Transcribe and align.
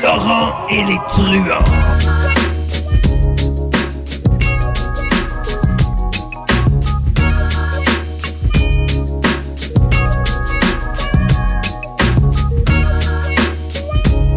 Laurent 0.00 0.66
et 0.70 0.84
les 0.84 0.98
truands. 1.08 1.64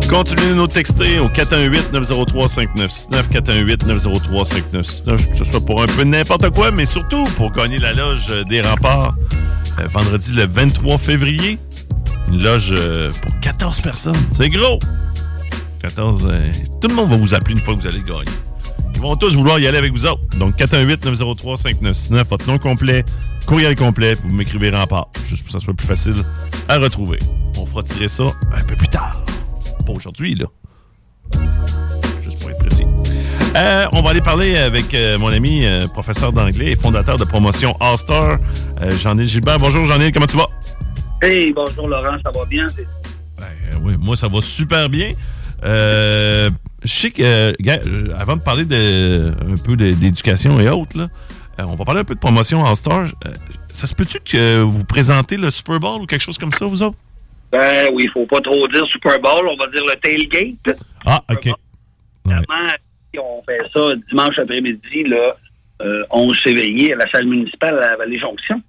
Continuez 0.09 0.49
de 0.49 0.53
nous 0.53 0.67
texter 0.67 1.19
au 1.19 1.27
418-903-5969, 1.27 3.07
418-903-5969, 3.33 5.29
que 5.29 5.35
ce 5.35 5.43
soit 5.43 5.59
pour 5.65 5.83
un 5.83 5.87
peu 5.87 6.03
n'importe 6.03 6.49
quoi, 6.51 6.71
mais 6.71 6.85
surtout 6.85 7.25
pour 7.35 7.51
gagner 7.51 7.79
la 7.79 7.91
loge 7.91 8.27
des 8.47 8.61
remparts 8.61 9.15
euh, 9.79 9.85
vendredi 9.87 10.31
le 10.33 10.45
23 10.45 10.97
février. 10.97 11.57
Une 12.29 12.41
loge 12.41 12.69
euh, 12.71 13.09
pour 13.21 13.39
14 13.41 13.81
personnes. 13.81 14.15
C'est 14.31 14.49
gros! 14.49 14.79
14. 15.85 16.27
euh, 16.31 16.51
tout 16.81 16.87
le 16.87 16.95
monde 16.95 17.09
va 17.11 17.15
vous 17.15 17.35
appeler 17.35 17.53
une 17.53 17.59
fois 17.59 17.75
que 17.75 17.81
vous 17.81 17.87
allez 17.87 18.01
gagner. 18.01 18.23
Ils 18.95 18.99
vont 18.99 19.15
tous 19.15 19.35
vouloir 19.35 19.59
y 19.59 19.67
aller 19.67 19.77
avec 19.77 19.91
vous 19.91 20.07
autres. 20.07 20.21
Donc 20.39 20.55
418-903-5969, 20.57 22.27
votre 22.27 22.47
nom 22.47 22.57
complet, 22.57 23.05
courriel 23.45 23.75
complet, 23.75 24.15
vous 24.15 24.33
m'écrivez 24.33 24.71
rempart, 24.71 25.09
juste 25.27 25.43
pour 25.43 25.53
que 25.53 25.59
ça 25.59 25.63
soit 25.63 25.75
plus 25.75 25.85
facile 25.85 26.15
à 26.67 26.79
retrouver. 26.79 27.19
On 27.59 27.67
fera 27.67 27.83
tirer 27.83 28.07
ça 28.07 28.23
un 28.51 28.63
peu 28.63 28.75
plus 28.75 28.87
tard. 28.87 29.23
Pas 29.85 29.93
aujourd'hui, 29.93 30.33
là. 30.33 30.47
Juste 32.23 32.39
pour 32.39 32.49
être 32.49 32.57
précis. 32.65 32.85
Euh, 33.55 33.85
on 33.93 34.01
va 34.01 34.09
aller 34.09 34.21
parler 34.21 34.57
avec 34.57 34.91
euh, 34.95 35.19
mon 35.19 35.27
ami 35.27 35.65
euh, 35.65 35.87
professeur 35.87 36.33
d'anglais 36.33 36.71
et 36.71 36.75
fondateur 36.75 37.17
de 37.17 37.25
promotion 37.25 37.77
All-Star, 37.79 38.39
Jean-Yves 38.81 39.27
Gilbert. 39.27 39.59
Bonjour 39.59 39.85
Jean-Yves, 39.85 40.11
comment 40.11 40.25
tu 40.25 40.37
vas? 40.37 40.49
Hey, 41.21 41.53
bonjour 41.53 41.87
Laurent, 41.87 42.17
ça 42.23 42.31
va 42.31 42.45
bien? 42.45 42.67
Euh, 43.65 43.77
oui, 43.81 43.95
moi, 43.99 44.15
ça 44.15 44.27
va 44.27 44.41
super 44.41 44.89
bien. 44.89 45.13
Euh, 45.65 46.49
je 46.83 46.93
sais 46.93 47.11
que, 47.11 47.23
euh, 47.23 47.53
euh, 47.67 48.13
avant 48.17 48.35
de 48.35 48.43
parler 48.43 48.65
de, 48.65 49.31
un 49.31 49.57
peu 49.57 49.75
d'éducation 49.75 50.59
et 50.59 50.69
autres, 50.69 50.97
là, 50.97 51.07
euh, 51.59 51.63
on 51.63 51.75
va 51.75 51.85
parler 51.85 52.01
un 52.01 52.05
peu 52.05 52.15
de 52.15 52.19
promotion 52.19 52.65
All-Star. 52.65 53.05
Euh, 53.05 53.31
ça 53.69 53.87
se 53.87 53.95
peut-tu 53.95 54.19
que 54.19 54.61
vous 54.61 54.83
présentez 54.83 55.37
le 55.37 55.49
Super 55.49 55.79
Bowl 55.79 56.01
ou 56.01 56.05
quelque 56.05 56.21
chose 56.21 56.37
comme 56.37 56.51
ça, 56.51 56.65
vous 56.65 56.83
autres? 56.83 56.97
Ben 57.51 57.89
oui, 57.93 58.03
il 58.05 58.11
faut 58.11 58.25
pas 58.25 58.41
trop 58.41 58.67
dire 58.67 58.85
Super 58.87 59.19
Bowl, 59.19 59.47
on 59.47 59.55
va 59.55 59.67
dire 59.67 59.83
le 59.85 59.95
tailgate. 59.99 60.79
Ah, 61.05 61.23
OK. 61.31 61.49
Vraiment, 62.25 62.71
on 63.17 63.43
fait 63.43 63.61
ça 63.73 63.95
dimanche 64.09 64.37
après-midi, 64.37 65.03
là, 65.05 65.35
euh, 65.81 66.03
11 66.11 66.39
février, 66.41 66.93
à 66.93 66.97
la 66.97 67.09
salle 67.11 67.25
municipale 67.25 67.81
à 67.81 67.95
Vallée-Jonction. 67.97 68.61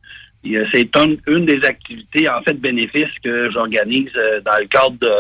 Et, 0.45 0.57
euh, 0.57 0.67
C'est 0.73 0.95
une, 0.97 1.19
une 1.27 1.47
des 1.47 1.65
activités, 1.65 2.29
en 2.29 2.41
fait, 2.43 2.55
bénéfices 2.55 3.15
que 3.25 3.51
j'organise 3.51 4.11
euh, 4.17 4.41
dans 4.43 4.57
le 4.59 4.67
cadre 4.67 4.97
de, 5.01 5.11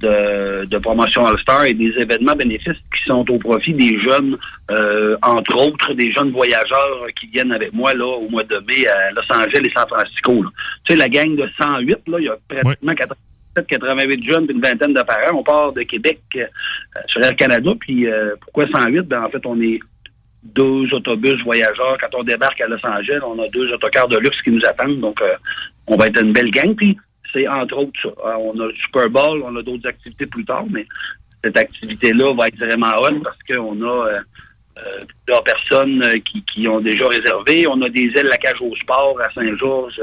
de, 0.00 0.64
de 0.66 0.78
promotion 0.78 1.26
All-Star 1.26 1.64
et 1.64 1.74
des 1.74 1.92
événements 1.98 2.36
bénéfices 2.36 2.78
qui 2.96 3.04
sont 3.04 3.28
au 3.30 3.38
profit 3.38 3.72
des 3.72 3.98
jeunes, 4.00 4.36
euh, 4.70 5.16
entre 5.22 5.56
autres 5.66 5.94
des 5.94 6.12
jeunes 6.12 6.30
voyageurs 6.30 7.06
qui 7.18 7.26
viennent 7.28 7.52
avec 7.52 7.72
moi 7.72 7.94
là 7.94 8.06
au 8.06 8.28
mois 8.28 8.44
de 8.44 8.56
mai 8.68 8.86
à 8.86 9.10
Los 9.12 9.32
Angeles 9.32 9.62
et 9.64 9.72
San 9.76 9.88
Francisco. 9.88 10.42
là. 10.42 10.50
Tu 10.84 10.92
sais, 10.92 10.98
la 10.98 11.08
gang 11.08 11.34
de 11.34 11.48
108, 11.60 11.98
là, 12.06 12.18
il 12.18 12.24
y 12.24 12.28
a 12.28 12.36
pratiquement 12.48 12.94
87, 12.94 13.66
88 13.66 14.24
jeunes 14.28 14.46
puis 14.46 14.54
une 14.54 14.62
vingtaine 14.62 14.94
de 14.94 15.02
parents. 15.02 15.38
On 15.38 15.42
part 15.42 15.72
de 15.72 15.82
Québec 15.82 16.20
euh, 16.36 16.44
sur 17.06 17.22
Air 17.24 17.34
Canada. 17.36 17.70
Puis 17.80 18.06
euh, 18.06 18.34
pourquoi 18.40 18.66
108? 18.68 19.00
Ben, 19.02 19.24
en 19.24 19.30
fait, 19.30 19.44
on 19.46 19.60
est 19.60 19.80
deux 20.44 20.92
autobus 20.92 21.42
voyageurs. 21.44 21.96
Quand 22.00 22.18
on 22.18 22.22
débarque 22.22 22.60
à 22.60 22.68
Los 22.68 22.84
Angeles, 22.84 23.20
on 23.26 23.38
a 23.42 23.48
deux 23.48 23.72
autocars 23.72 24.08
de 24.08 24.18
luxe 24.18 24.40
qui 24.42 24.50
nous 24.50 24.64
attendent. 24.64 25.00
Donc, 25.00 25.20
euh, 25.20 25.34
on 25.86 25.96
va 25.96 26.06
être 26.06 26.22
une 26.22 26.32
belle 26.32 26.50
gang. 26.50 26.74
Puis, 26.74 26.96
c'est 27.32 27.46
entre 27.48 27.76
autres 27.78 28.00
ça. 28.02 28.08
Euh, 28.08 28.34
on 28.38 28.58
a 28.60 28.66
le 28.66 28.74
Super 28.74 29.08
Bowl, 29.10 29.42
on 29.44 29.56
a 29.56 29.62
d'autres 29.62 29.88
activités 29.88 30.26
plus 30.26 30.44
tard, 30.44 30.64
mais 30.70 30.86
cette 31.44 31.56
activité-là 31.56 32.34
va 32.34 32.48
être 32.48 32.58
vraiment 32.58 32.92
hot 32.98 33.20
parce 33.22 33.38
qu'on 33.48 33.82
a 33.82 34.06
euh, 34.06 34.20
euh, 34.78 35.04
plusieurs 35.24 35.44
personnes 35.44 36.04
qui, 36.22 36.68
ont 36.68 36.80
déjà 36.80 37.06
réservé. 37.08 37.66
On 37.66 37.80
a 37.82 37.88
des 37.88 38.10
ailes 38.16 38.28
la 38.30 38.38
cage 38.38 38.60
au 38.60 38.74
sport 38.76 39.18
à 39.20 39.32
Saint-Georges 39.32 40.00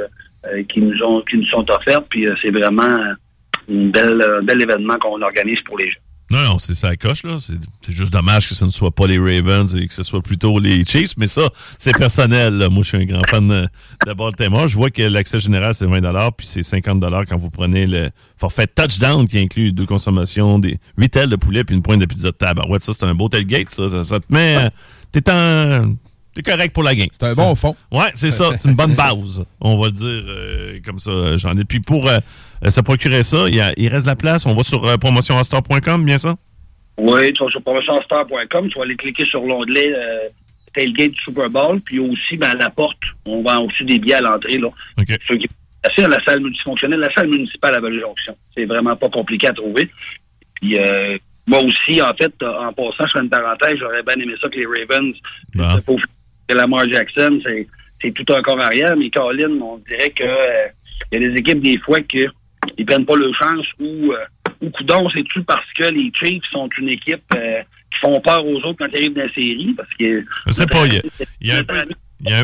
qui 0.69 0.79
nous 0.79 1.01
ont 1.01 1.21
qui 1.21 1.37
nous 1.37 1.47
sont 1.47 1.69
offertes. 1.71 2.05
Puis, 2.09 2.27
c'est 2.41 2.51
vraiment 2.51 2.83
un 2.83 3.15
bel 3.67 4.61
événement 4.61 4.97
qu'on 4.97 5.21
organise 5.21 5.59
pour 5.61 5.77
les 5.77 5.89
jeunes. 5.89 6.04
Non, 6.35 6.43
non, 6.43 6.57
c'est 6.57 6.75
ça 6.75 6.95
coche, 6.97 7.23
là. 7.23 7.37
C'est 7.39 7.91
juste 7.93 8.11
dommage 8.11 8.49
que 8.49 8.55
ce 8.55 8.65
ne 8.65 8.69
soit 8.69 8.91
pas 8.91 9.07
les 9.07 9.17
Ravens 9.17 9.73
et 9.75 9.87
que 9.87 9.93
ce 9.93 10.03
soit 10.03 10.21
plutôt 10.21 10.59
les 10.59 10.83
Chiefs, 10.83 11.13
mais 11.17 11.27
ça, 11.27 11.49
c'est 11.79 11.95
personnel. 11.97 12.55
là. 12.57 12.67
Moi, 12.69 12.83
je 12.83 12.89
suis 12.89 12.97
un 12.97 13.05
grand 13.05 13.25
fan 13.25 13.47
de, 13.47 13.67
de 14.05 14.13
Baltimore. 14.13 14.67
Je 14.67 14.75
vois 14.75 14.89
que 14.91 15.01
l'accès 15.01 15.39
général, 15.39 15.73
c'est 15.73 15.85
20 15.85 16.01
puis 16.35 16.45
c'est 16.45 16.61
50 16.61 17.01
quand 17.27 17.37
vous 17.37 17.49
prenez 17.49 17.85
le 17.87 18.09
forfait 18.37 18.67
touchdown 18.67 19.27
qui 19.29 19.39
inclut 19.39 19.71
deux 19.71 19.85
consommations, 19.85 20.59
des 20.59 20.77
8 20.97 21.15
ailes 21.15 21.29
de 21.29 21.37
poulet 21.37 21.63
puis 21.63 21.73
une 21.75 21.81
pointe 21.81 22.01
de 22.01 22.05
pizza 22.05 22.31
de 22.31 22.35
tabarouette. 22.35 22.83
Ça, 22.83 22.91
c'est 22.91 23.05
un 23.05 23.15
beau 23.15 23.29
tailgate, 23.29 23.71
ça. 23.71 23.87
Ça, 23.87 24.03
ça 24.03 24.19
te 24.19 24.25
met... 24.29 24.57
euh, 24.57 24.69
T'es 25.13 25.31
en... 25.31 25.95
T'es 26.35 26.41
correct 26.43 26.73
pour 26.73 26.83
la 26.83 26.93
game. 26.93 27.07
C'est 27.11 27.23
un 27.23 27.33
bon 27.33 27.55
fond. 27.55 27.75
Ouais, 27.91 28.11
c'est 28.13 28.29
ça. 28.29 28.49
C'est 28.59 28.67
une 28.69 28.75
bonne 28.75 28.93
base. 28.93 29.43
On 29.61 29.77
va 29.77 29.87
le 29.87 29.93
dire 29.93 30.23
euh, 30.27 30.79
comme 30.85 30.99
ça, 30.99 31.37
j'en 31.37 31.57
ai. 31.57 31.63
Puis 31.63 31.79
pour 31.79 32.07
euh, 32.07 32.19
euh, 32.63 32.69
se 32.69 32.81
procurer 32.81 33.23
ça, 33.23 33.45
il, 33.47 33.55
y 33.55 33.61
a- 33.61 33.73
il 33.77 33.87
reste 33.87 34.05
la 34.05 34.15
place. 34.17 34.45
On 34.45 34.53
va 34.53 34.61
sur 34.63 34.85
euh, 34.85 34.97
bien 34.97 36.17
ça? 36.17 36.35
Oui, 36.97 37.33
tu 37.33 37.43
vas 37.43 37.49
sur 37.49 37.61
promotionstar.com, 37.61 38.69
tu 38.69 38.77
vas 38.77 38.83
aller 38.85 38.95
cliquer 38.95 39.25
sur 39.25 39.41
l'onglet 39.41 39.91
euh, 39.93 40.29
Tailgate 40.73 41.11
du 41.11 41.21
Super 41.23 41.49
Bowl, 41.49 41.79
puis 41.81 41.99
aussi 41.99 42.35
ben, 42.37 42.49
à 42.51 42.55
la 42.55 42.69
porte, 42.69 42.97
on 43.25 43.41
vend 43.41 43.63
aussi 43.65 43.83
des 43.85 43.97
billets 43.99 44.15
à 44.15 44.21
l'entrée. 44.21 44.57
là. 44.57 44.67
Ceux 45.27 45.37
qui 45.37 45.47
assis 45.83 46.01
à 46.03 46.07
la 46.07 46.21
salle 46.25 46.41
multifonctionnelle, 46.41 46.99
la 46.99 47.13
salle 47.13 47.27
municipale 47.29 47.75
à 47.75 47.79
Vallée-Jonction. 47.79 48.35
C'est 48.55 48.65
vraiment 48.65 48.95
pas 48.95 49.09
compliqué 49.09 49.47
à 49.47 49.53
trouver. 49.53 49.89
Puis 50.55 50.77
euh, 50.79 51.17
moi 51.47 51.59
aussi, 51.63 52.01
en 52.01 52.13
fait, 52.13 52.33
en 52.43 52.73
passant, 52.73 53.05
je 53.07 53.11
fais 53.13 53.19
une 53.23 53.29
parenthèse, 53.29 53.75
j'aurais 53.79 54.03
bien 54.03 54.15
aimé 54.15 54.33
ça 54.41 54.49
que 54.49 54.55
les 54.55 54.65
Ravens, 54.65 55.13
que 55.77 55.91
Lamar 56.53 56.87
Jackson, 56.89 57.39
c'est 57.43 57.67
c'est 58.01 58.11
tout 58.11 58.33
un 58.33 58.41
corps 58.41 58.61
arrière, 58.61 58.95
mais 58.97 59.09
Colin, 59.09 59.59
on 59.61 59.77
dirait 59.89 60.09
que 60.09 60.23
euh, 60.23 60.67
il 61.11 61.21
y 61.21 61.25
a 61.25 61.29
des 61.29 61.39
équipes 61.39 61.61
des 61.61 61.79
fois 61.79 61.99
que 62.01 62.25
ils 62.77 62.85
prennent 62.85 63.05
pas 63.05 63.15
le 63.15 63.31
chance 63.33 63.65
ou 63.79 64.11
euh, 64.11 64.17
ou 64.61 64.69
coudon, 64.69 65.09
c'est-tu 65.09 65.43
parce 65.43 65.71
que 65.73 65.85
les 65.85 66.11
Chiefs 66.15 66.43
sont 66.51 66.69
une 66.79 66.89
équipe 66.89 67.23
euh, 67.35 67.61
qui 67.91 67.99
font 67.99 68.19
peur 68.21 68.45
aux 68.45 68.57
autres 68.57 68.75
quand 68.79 68.87
ils 68.93 68.97
arrivent 68.97 69.13
dans 69.13 69.23
la 69.23 69.33
série? 69.33 69.73
Parce 69.75 69.89
que 69.99 70.23
Je 70.47 70.51
sais 70.51 70.65
pas, 70.65 70.85
il 70.87 71.01
y 71.41 71.51
a, 71.51 71.59
un 71.59 72.43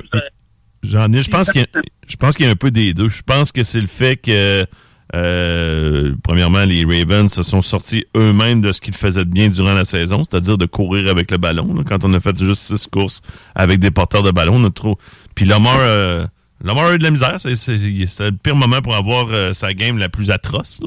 J'en 0.84 1.12
ai, 1.14 1.22
je 1.22 1.30
pense 1.30 1.52
qu'il 1.52 1.66
je 2.08 2.16
pense 2.16 2.36
qu'il 2.36 2.46
y 2.46 2.50
a 2.50 2.52
un 2.52 2.56
peu 2.56 2.72
des 2.72 2.94
deux. 2.94 3.10
Je 3.10 3.22
pense 3.22 3.52
que 3.52 3.64
c'est 3.64 3.82
le 3.82 3.88
fait 3.88 4.18
que, 4.18 4.66
euh, 5.14 6.14
premièrement, 6.24 6.64
les 6.64 6.86
Ravens 6.86 7.32
se 7.32 7.44
sont 7.44 7.62
sortis 7.62 8.06
eux-mêmes 8.16 8.62
de 8.62 8.72
ce 8.72 8.80
qu'ils 8.80 8.96
faisaient 8.96 9.26
bien 9.26 9.50
durant 9.50 9.74
la 9.74 9.84
saison, 9.84 10.24
c'est-à-dire 10.24 10.58
de 10.58 10.66
courir 10.66 11.10
avec 11.10 11.32
le 11.32 11.38
ballon. 11.38 11.84
Quand 11.88 12.04
on 12.06 12.14
a 12.14 12.20
fait 12.20 12.38
juste 12.38 12.64
six 12.64 12.88
courses 12.88 13.22
avec 13.56 13.80
des 13.80 13.92
porteurs 13.92 14.24
de 14.24 14.32
ballon, 14.32 14.56
on 14.56 14.66
a 14.66 14.72
trop. 14.72 14.98
Puis 15.36 15.46
Lamar, 15.46 15.78
euh, 15.80 16.26
Lamar 16.64 16.86
a 16.86 16.96
eu 16.96 16.98
de 16.98 17.04
la 17.04 17.12
misère. 17.12 17.40
C'était 17.40 18.26
le 18.26 18.32
pire 18.32 18.56
moment 18.56 18.82
pour 18.82 18.96
avoir 18.96 19.28
euh, 19.32 19.54
sa 19.54 19.74
game 19.74 19.98
la 19.98 20.10
plus 20.10 20.32
atroce. 20.32 20.80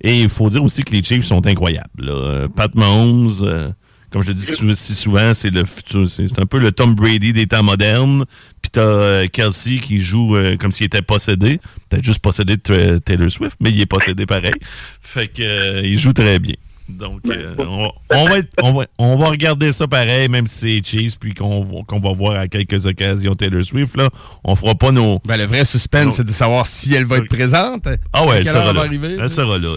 Et 0.00 0.22
il 0.22 0.28
faut 0.28 0.48
dire 0.48 0.64
aussi 0.64 0.82
que 0.82 0.92
les 0.92 1.02
Chiefs 1.02 1.24
sont 1.24 1.46
incroyables. 1.46 1.88
là. 1.98 2.46
Pat 2.54 2.74
Mahomes, 2.74 3.30
euh, 3.42 3.70
comme 4.10 4.22
je 4.22 4.28
le 4.28 4.34
dis 4.34 4.46
si 4.74 4.94
souvent, 4.94 5.34
c'est 5.34 5.50
le 5.50 5.64
futur. 5.64 6.08
C'est 6.08 6.38
un 6.38 6.46
peu 6.46 6.58
le 6.58 6.72
Tom 6.72 6.94
Brady 6.94 7.32
des 7.32 7.46
temps 7.46 7.62
modernes. 7.62 8.24
Puis 8.62 8.70
t'as 8.70 8.80
euh, 8.80 9.26
Kelsey 9.28 9.78
qui 9.78 9.98
joue 9.98 10.36
euh, 10.36 10.56
comme 10.56 10.72
s'il 10.72 10.86
était 10.86 11.02
possédé. 11.02 11.60
Peut-être 11.88 12.04
juste 12.04 12.20
possédé 12.20 12.56
de 12.56 12.98
Taylor 12.98 13.30
Swift, 13.30 13.56
mais 13.60 13.70
il 13.70 13.80
est 13.80 13.86
possédé 13.86 14.26
pareil. 14.26 14.54
Fait 15.00 15.28
que 15.28 15.42
euh, 15.42 15.82
il 15.84 15.98
joue 15.98 16.12
très 16.12 16.38
bien. 16.38 16.54
Donc, 16.88 17.20
euh, 17.28 17.54
on, 17.58 17.90
on 18.14 18.24
va 18.28 18.38
être- 18.38 18.54
on, 18.62 18.72
va, 18.72 18.86
on 18.98 19.16
va 19.16 19.28
regarder 19.30 19.72
ça 19.72 19.88
pareil, 19.88 20.28
même 20.28 20.46
si 20.46 20.80
c'est 20.82 20.84
Chiefs, 20.84 21.18
puis 21.18 21.34
qu'on 21.34 21.62
va- 21.62 21.82
qu'on 21.86 21.98
va 21.98 22.12
voir 22.12 22.38
à 22.38 22.46
quelques 22.48 22.86
occasions 22.86 23.34
Taylor 23.34 23.64
Swift. 23.64 23.96
Là. 23.96 24.08
On 24.44 24.54
fera 24.54 24.74
pas 24.76 24.92
nos... 24.92 25.18
Ben, 25.24 25.36
le 25.36 25.44
vrai 25.44 25.64
suspense, 25.64 26.16
c'est 26.16 26.24
de 26.24 26.30
savoir 26.32 26.64
si 26.66 26.94
elle 26.94 27.04
va 27.04 27.18
être 27.18 27.28
présente. 27.28 27.88
Ah 28.12 28.24
ouais, 28.24 28.36
elle 28.38 28.46
sera 28.46 28.66
là. 28.66 28.72
va 28.74 28.80
arriver, 28.86 29.16
Elle 29.20 29.28
sera 29.30 29.58
là. 29.58 29.76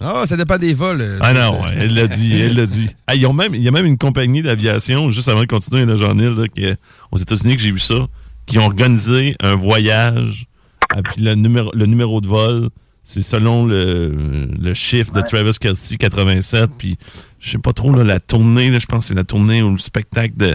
Ah, 0.00 0.24
ça 0.26 0.36
dépend 0.36 0.58
des 0.58 0.74
vols. 0.74 1.00
euh, 1.00 1.18
Ah 1.20 1.32
non, 1.32 1.62
ouais, 1.62 1.74
elle 1.78 1.94
l'a 1.94 2.06
dit, 2.08 2.40
elle 2.40 2.56
l'a 2.56 2.66
dit. 2.66 2.88
Ah, 3.06 3.14
ils 3.14 3.26
ont 3.26 3.32
même, 3.32 3.54
il 3.54 3.62
y 3.62 3.66
a 3.68 3.70
même 3.72 3.86
une 3.86 3.98
compagnie 3.98 4.40
d'aviation, 4.42 5.10
juste 5.10 5.28
avant 5.28 5.40
de 5.40 5.46
continuer, 5.46 5.84
là, 5.84 5.96
Jean-Nil, 5.96 6.28
là, 6.30 6.44
qui 6.48 6.64
est 6.64 6.76
aux 7.10 7.16
États-Unis 7.18 7.56
que 7.56 7.62
j'ai 7.62 7.72
vu 7.72 7.78
ça, 7.80 8.06
qui 8.46 8.58
ont 8.58 8.66
organisé 8.66 9.34
un 9.40 9.54
voyage, 9.56 10.46
puis 11.12 11.22
le 11.22 11.34
numéro, 11.34 11.70
le 11.74 11.86
numéro 11.86 12.20
de 12.20 12.26
vol, 12.28 12.68
c'est 13.02 13.22
selon 13.22 13.64
le, 13.66 14.48
le 14.60 14.74
chiffre 14.74 15.12
de 15.12 15.20
Travis 15.22 15.56
Kelsey, 15.60 15.96
87, 15.96 16.70
puis 16.78 16.96
je 17.40 17.50
sais 17.50 17.58
pas 17.58 17.72
trop, 17.72 17.94
là, 17.94 18.04
la 18.04 18.20
tournée, 18.20 18.70
là, 18.70 18.78
je 18.78 18.86
pense 18.86 19.04
que 19.04 19.08
c'est 19.08 19.14
la 19.14 19.24
tournée 19.24 19.62
ou 19.62 19.70
le 19.72 19.78
spectacle 19.78 20.36
de, 20.36 20.54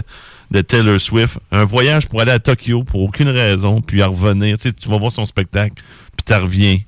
de 0.52 0.60
Taylor 0.62 1.00
Swift. 1.00 1.38
Un 1.50 1.64
voyage 1.64 2.08
pour 2.08 2.20
aller 2.20 2.30
à 2.32 2.38
Tokyo 2.38 2.84
pour 2.84 3.02
aucune 3.02 3.28
raison, 3.28 3.80
puis 3.80 4.00
à 4.02 4.06
revenir. 4.06 4.56
Tu 4.56 4.62
sais, 4.62 4.72
tu 4.72 4.88
vas 4.88 4.98
voir 4.98 5.10
son 5.12 5.26
spectacle, 5.26 5.74
puis 6.16 6.24
tu 6.24 6.32
reviens 6.32 6.78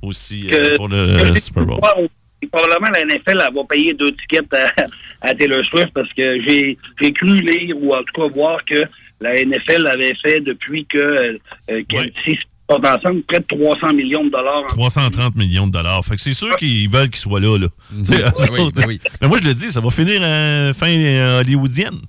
aussi 0.00 0.48
euh, 0.52 0.76
pour 0.76 0.88
le 0.88 1.38
Super 1.38 1.64
Bowl. 1.66 1.78
on- 1.98 2.08
probablement 2.50 2.90
la 2.92 3.04
NFL 3.04 3.40
elle 3.48 3.54
va 3.54 3.62
payer 3.70 3.94
deux 3.94 4.10
tickets 4.16 4.52
à, 4.52 4.72
à 5.20 5.32
Taylor 5.32 5.64
Swift 5.64 5.90
parce 5.94 6.12
que 6.12 6.40
j'ai 6.42 6.76
j'ai 7.00 7.12
cru 7.12 7.40
lire 7.40 7.76
ou 7.80 7.94
en 7.94 8.02
tout 8.02 8.20
cas 8.20 8.26
voir 8.34 8.64
que 8.64 8.82
la 9.20 9.34
NFL 9.44 9.86
avait 9.86 10.12
fait 10.20 10.40
depuis 10.40 10.84
que 10.86 10.98
euh, 10.98 11.38
euh, 11.70 11.82
Kelsey 11.88 12.38
sont 12.74 12.86
ensemble 12.86 13.22
près 13.24 13.40
de 13.40 13.44
300 13.46 13.94
millions 13.94 14.24
de 14.24 14.30
dollars. 14.30 14.64
en 14.64 14.68
330 14.68 15.36
millions 15.36 15.66
de 15.66 15.72
dollars. 15.72 16.04
Fait 16.04 16.16
que 16.16 16.20
c'est 16.22 16.32
sûr 16.32 16.54
qu'ils 16.56 16.88
veulent 16.88 17.10
qu'il 17.10 17.20
soit 17.20 17.40
là. 17.40 17.58
là. 17.58 17.66
Eux 17.92 18.02
Ben 18.08 18.32
oui, 18.52 18.70
ben 18.74 18.84
oui. 18.86 19.00
Mais 19.20 19.28
moi, 19.28 19.38
je 19.42 19.46
le 19.48 19.54
dis, 19.54 19.70
ça 19.72 19.80
va 19.80 19.90
finir 19.90 20.20
à 20.22 20.72
fin 20.74 20.88
euh, 20.90 21.40
hollywoodienne. 21.40 22.00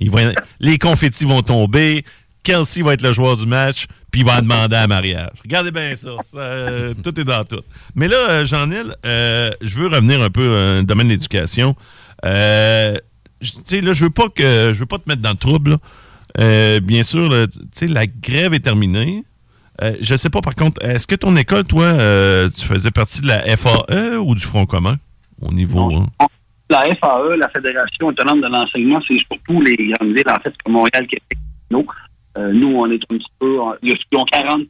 Ils 0.00 0.10
vont- 0.10 0.32
les 0.60 0.78
confettis 0.78 1.24
vont 1.24 1.42
tomber. 1.42 2.04
Kelsey 2.42 2.82
va 2.82 2.94
être 2.94 3.02
le 3.02 3.12
joueur 3.12 3.36
du 3.36 3.46
match, 3.46 3.86
puis 4.10 4.22
il 4.22 4.26
va 4.26 4.38
en 4.38 4.42
demander 4.42 4.74
à 4.74 4.86
mariage. 4.88 5.30
Regardez 5.44 5.70
bien 5.70 5.94
ça. 5.94 6.10
ça, 6.24 6.38
euh, 6.38 6.92
tout 7.04 7.20
est 7.20 7.24
dans 7.24 7.44
tout. 7.44 7.60
Mais 7.94 8.08
là, 8.08 8.16
euh, 8.30 8.44
Jean-Nil, 8.44 8.96
euh, 9.06 9.50
je 9.60 9.76
veux 9.78 9.86
revenir 9.86 10.20
un 10.20 10.30
peu 10.30 10.46
dans 10.46 10.78
le 10.78 10.82
domaine 10.82 11.06
de 11.06 11.12
l'éducation. 11.12 11.76
Euh, 12.24 12.96
je- 13.40 13.52
tu 13.52 13.58
sais, 13.64 13.80
là, 13.80 13.92
je 13.92 14.04
veux 14.04 14.10
pas 14.10 14.28
que 14.28 14.72
je 14.72 14.78
veux 14.80 14.86
pas 14.86 14.98
te 14.98 15.08
mettre 15.08 15.22
dans 15.22 15.30
le 15.30 15.36
trouble. 15.36 15.70
là. 15.72 15.76
Euh, 16.40 16.80
bien 16.80 17.02
sûr, 17.02 17.28
là, 17.30 17.46
tu 17.46 17.58
sais, 17.74 17.86
la 17.86 18.06
grève 18.06 18.54
est 18.54 18.60
terminée. 18.60 19.24
Euh, 19.80 19.96
je 20.00 20.16
sais 20.16 20.30
pas, 20.30 20.40
par 20.40 20.54
contre, 20.54 20.84
est-ce 20.84 21.06
que 21.06 21.14
ton 21.14 21.34
école, 21.36 21.64
toi, 21.64 21.84
euh, 21.84 22.48
tu 22.50 22.66
faisais 22.66 22.90
partie 22.90 23.22
de 23.22 23.28
la 23.28 23.40
FAE 23.56 24.18
ou 24.18 24.34
du 24.34 24.42
Front 24.42 24.66
commun 24.66 24.98
au 25.40 25.52
niveau. 25.52 25.90
Non. 25.90 26.06
hein? 26.20 26.26
La 26.68 26.82
FAE, 26.94 27.36
la 27.36 27.48
Fédération 27.48 28.06
autonome 28.08 28.40
de 28.40 28.48
l'enseignement, 28.48 29.00
c'est 29.06 29.18
surtout 29.18 29.60
les 29.60 29.76
grandes 29.76 30.14
villes, 30.14 30.28
en 30.28 30.40
fait, 30.40 30.54
comme 30.62 30.74
Montréal, 30.74 31.06
Québec, 31.06 31.38
nous. 31.70 31.86
Euh, 32.38 32.52
nous, 32.52 32.68
on 32.68 32.90
est 32.90 33.02
un 33.10 33.16
petit 33.16 33.32
peu. 33.38 33.58
Ils 33.82 33.94
ont 34.14 34.24
40 34.24 34.62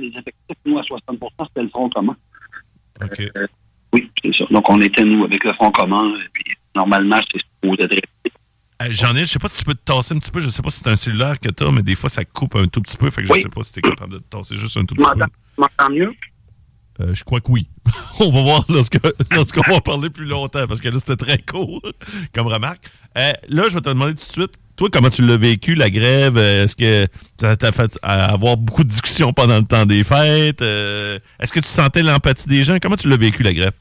des 0.00 0.08
effectifs. 0.08 0.56
Nous, 0.64 0.78
à 0.78 0.82
60% 0.82 1.18
c'était 1.48 1.62
le 1.62 1.68
Front 1.68 1.88
commun. 1.90 2.16
OK. 3.02 3.20
Euh, 3.36 3.46
oui, 3.92 4.10
c'est 4.22 4.34
ça. 4.34 4.44
Donc, 4.50 4.68
on 4.68 4.80
était, 4.80 5.04
nous, 5.04 5.24
avec 5.24 5.44
le 5.44 5.52
Front 5.52 5.70
commun. 5.70 6.12
Et 6.16 6.28
puis, 6.32 6.44
normalement, 6.74 7.20
c'est 7.32 7.40
supposé 7.40 7.84
être 7.84 7.94
Euh, 7.94 8.30
J'en 8.90 9.14
ai, 9.14 9.20
je 9.20 9.24
sais 9.28 9.38
pas 9.38 9.48
si 9.48 9.58
tu 9.58 9.64
peux 9.64 9.74
te 9.74 9.84
tasser 9.84 10.14
un 10.14 10.18
petit 10.18 10.30
peu. 10.30 10.40
Je 10.40 10.48
sais 10.50 10.60
pas 10.62 10.70
si 10.70 10.80
c'est 10.80 10.88
un 10.90 10.96
cellulaire 10.96 11.38
que 11.40 11.48
tu 11.48 11.64
as, 11.64 11.70
mais 11.70 11.82
des 11.82 11.94
fois, 11.94 12.10
ça 12.10 12.24
coupe 12.24 12.56
un 12.56 12.66
tout 12.66 12.80
petit 12.82 12.96
peu. 12.96 13.10
Fait 13.10 13.22
que 13.22 13.28
je 13.34 13.40
sais 13.40 13.48
pas 13.48 13.62
si 13.62 13.72
tu 13.72 13.78
es 13.78 13.82
capable 13.82 14.12
de 14.14 14.18
te 14.18 14.24
tasser 14.36 14.56
juste 14.56 14.76
un 14.76 14.84
tout 14.84 14.94
petit 14.94 15.04
peu. 15.04 15.20
tu 15.24 15.60
m'entends 15.60 15.90
mieux? 15.90 16.12
Euh, 17.00 17.12
je 17.14 17.24
crois 17.24 17.40
que 17.40 17.50
oui. 17.50 17.66
On 18.20 18.30
va 18.30 18.42
voir 18.42 18.64
lorsque- 18.68 18.98
lorsqu'on 19.32 19.62
va 19.72 19.80
parler 19.80 20.10
plus 20.10 20.26
longtemps, 20.26 20.66
parce 20.66 20.80
que 20.80 20.88
là, 20.88 20.98
c'était 20.98 21.16
très 21.16 21.38
court 21.38 21.82
comme 22.34 22.46
remarque. 22.46 22.88
Euh, 23.16 23.32
là, 23.48 23.64
je 23.68 23.74
vais 23.74 23.80
te 23.80 23.88
demander 23.88 24.14
tout 24.14 24.26
de 24.26 24.32
suite, 24.32 24.58
toi, 24.76 24.88
comment 24.92 25.08
tu 25.10 25.22
l'as 25.26 25.36
vécu, 25.36 25.74
la 25.74 25.88
grève? 25.90 26.36
Euh, 26.36 26.64
Est-ce 26.64 26.76
que 26.76 27.06
ça 27.40 27.56
t'a 27.56 27.72
fait 27.72 27.96
euh, 27.96 28.08
avoir 28.08 28.56
beaucoup 28.56 28.84
de 28.84 28.88
discussions 28.88 29.32
pendant 29.32 29.58
le 29.58 29.64
temps 29.64 29.86
des 29.86 30.04
fêtes? 30.04 30.62
Euh, 30.62 31.18
Est-ce 31.40 31.52
que 31.52 31.60
tu 31.60 31.68
sentais 31.68 32.02
l'empathie 32.02 32.48
des 32.48 32.62
gens? 32.64 32.76
Comment 32.80 32.96
tu 32.96 33.08
l'as 33.08 33.16
vécu, 33.16 33.42
la 33.42 33.54
grève? 33.54 33.72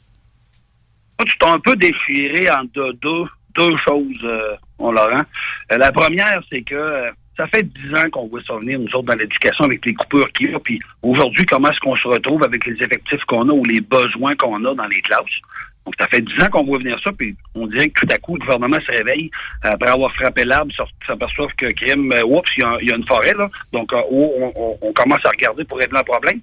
Tu 1.25 1.37
t'es 1.37 1.45
un 1.47 1.59
peu 1.59 1.75
déchiré 1.75 2.49
en 2.49 2.63
deux, 2.73 2.93
deux, 3.01 3.23
deux 3.55 3.77
choses, 3.87 4.23
euh, 4.23 4.55
Laurent. 4.91 5.21
Euh, 5.71 5.77
la 5.77 5.91
première, 5.91 6.41
c'est 6.51 6.61
que 6.61 6.75
euh, 6.75 7.11
ça 7.37 7.47
fait 7.47 7.63
dix 7.63 7.93
ans 7.95 8.09
qu'on 8.11 8.27
voit 8.27 8.41
ça 8.45 8.55
venir, 8.57 8.77
nous 8.79 8.87
autres, 8.93 9.03
dans 9.07 9.15
l'éducation, 9.15 9.65
avec 9.65 9.83
les 9.85 9.93
coupures 9.93 10.31
qu'il 10.33 10.51
y 10.51 10.55
a. 10.55 10.59
Puis 10.59 10.79
aujourd'hui, 11.01 11.45
comment 11.45 11.69
est-ce 11.71 11.79
qu'on 11.79 11.95
se 11.95 12.07
retrouve 12.07 12.43
avec 12.43 12.65
les 12.65 12.75
effectifs 12.75 13.23
qu'on 13.27 13.49
a 13.49 13.53
ou 13.53 13.63
les 13.65 13.81
besoins 13.81 14.35
qu'on 14.35 14.63
a 14.65 14.75
dans 14.75 14.85
les 14.87 15.01
classes? 15.01 15.23
Donc, 15.85 15.95
ça 15.99 16.07
fait 16.07 16.21
dix 16.21 16.41
ans 16.41 16.47
qu'on 16.49 16.63
voit 16.63 16.77
venir 16.77 16.97
ça, 17.03 17.11
puis 17.17 17.35
on 17.55 17.67
dirait 17.67 17.89
que 17.89 18.05
tout 18.05 18.13
à 18.13 18.17
coup, 18.17 18.35
le 18.35 18.39
gouvernement 18.39 18.79
se 18.85 18.91
réveille 18.97 19.29
après 19.63 19.89
avoir 19.89 20.13
frappé 20.15 20.45
l'arbre, 20.45 20.71
s'aperçoit 21.05 21.47
que 21.57 21.65
crime, 21.73 22.09
euh, 22.15 22.23
oups, 22.23 22.49
il 22.57 22.87
y, 22.87 22.91
a- 22.91 22.95
une 22.95 23.05
forêt, 23.05 23.33
là. 23.33 23.49
Donc, 23.73 23.91
on, 23.93 24.53
on- 24.81 24.93
commence 24.93 25.25
à 25.25 25.29
regarder 25.29 25.65
pour 25.65 25.79
régler 25.79 25.99
un 25.99 26.03
problème. 26.03 26.39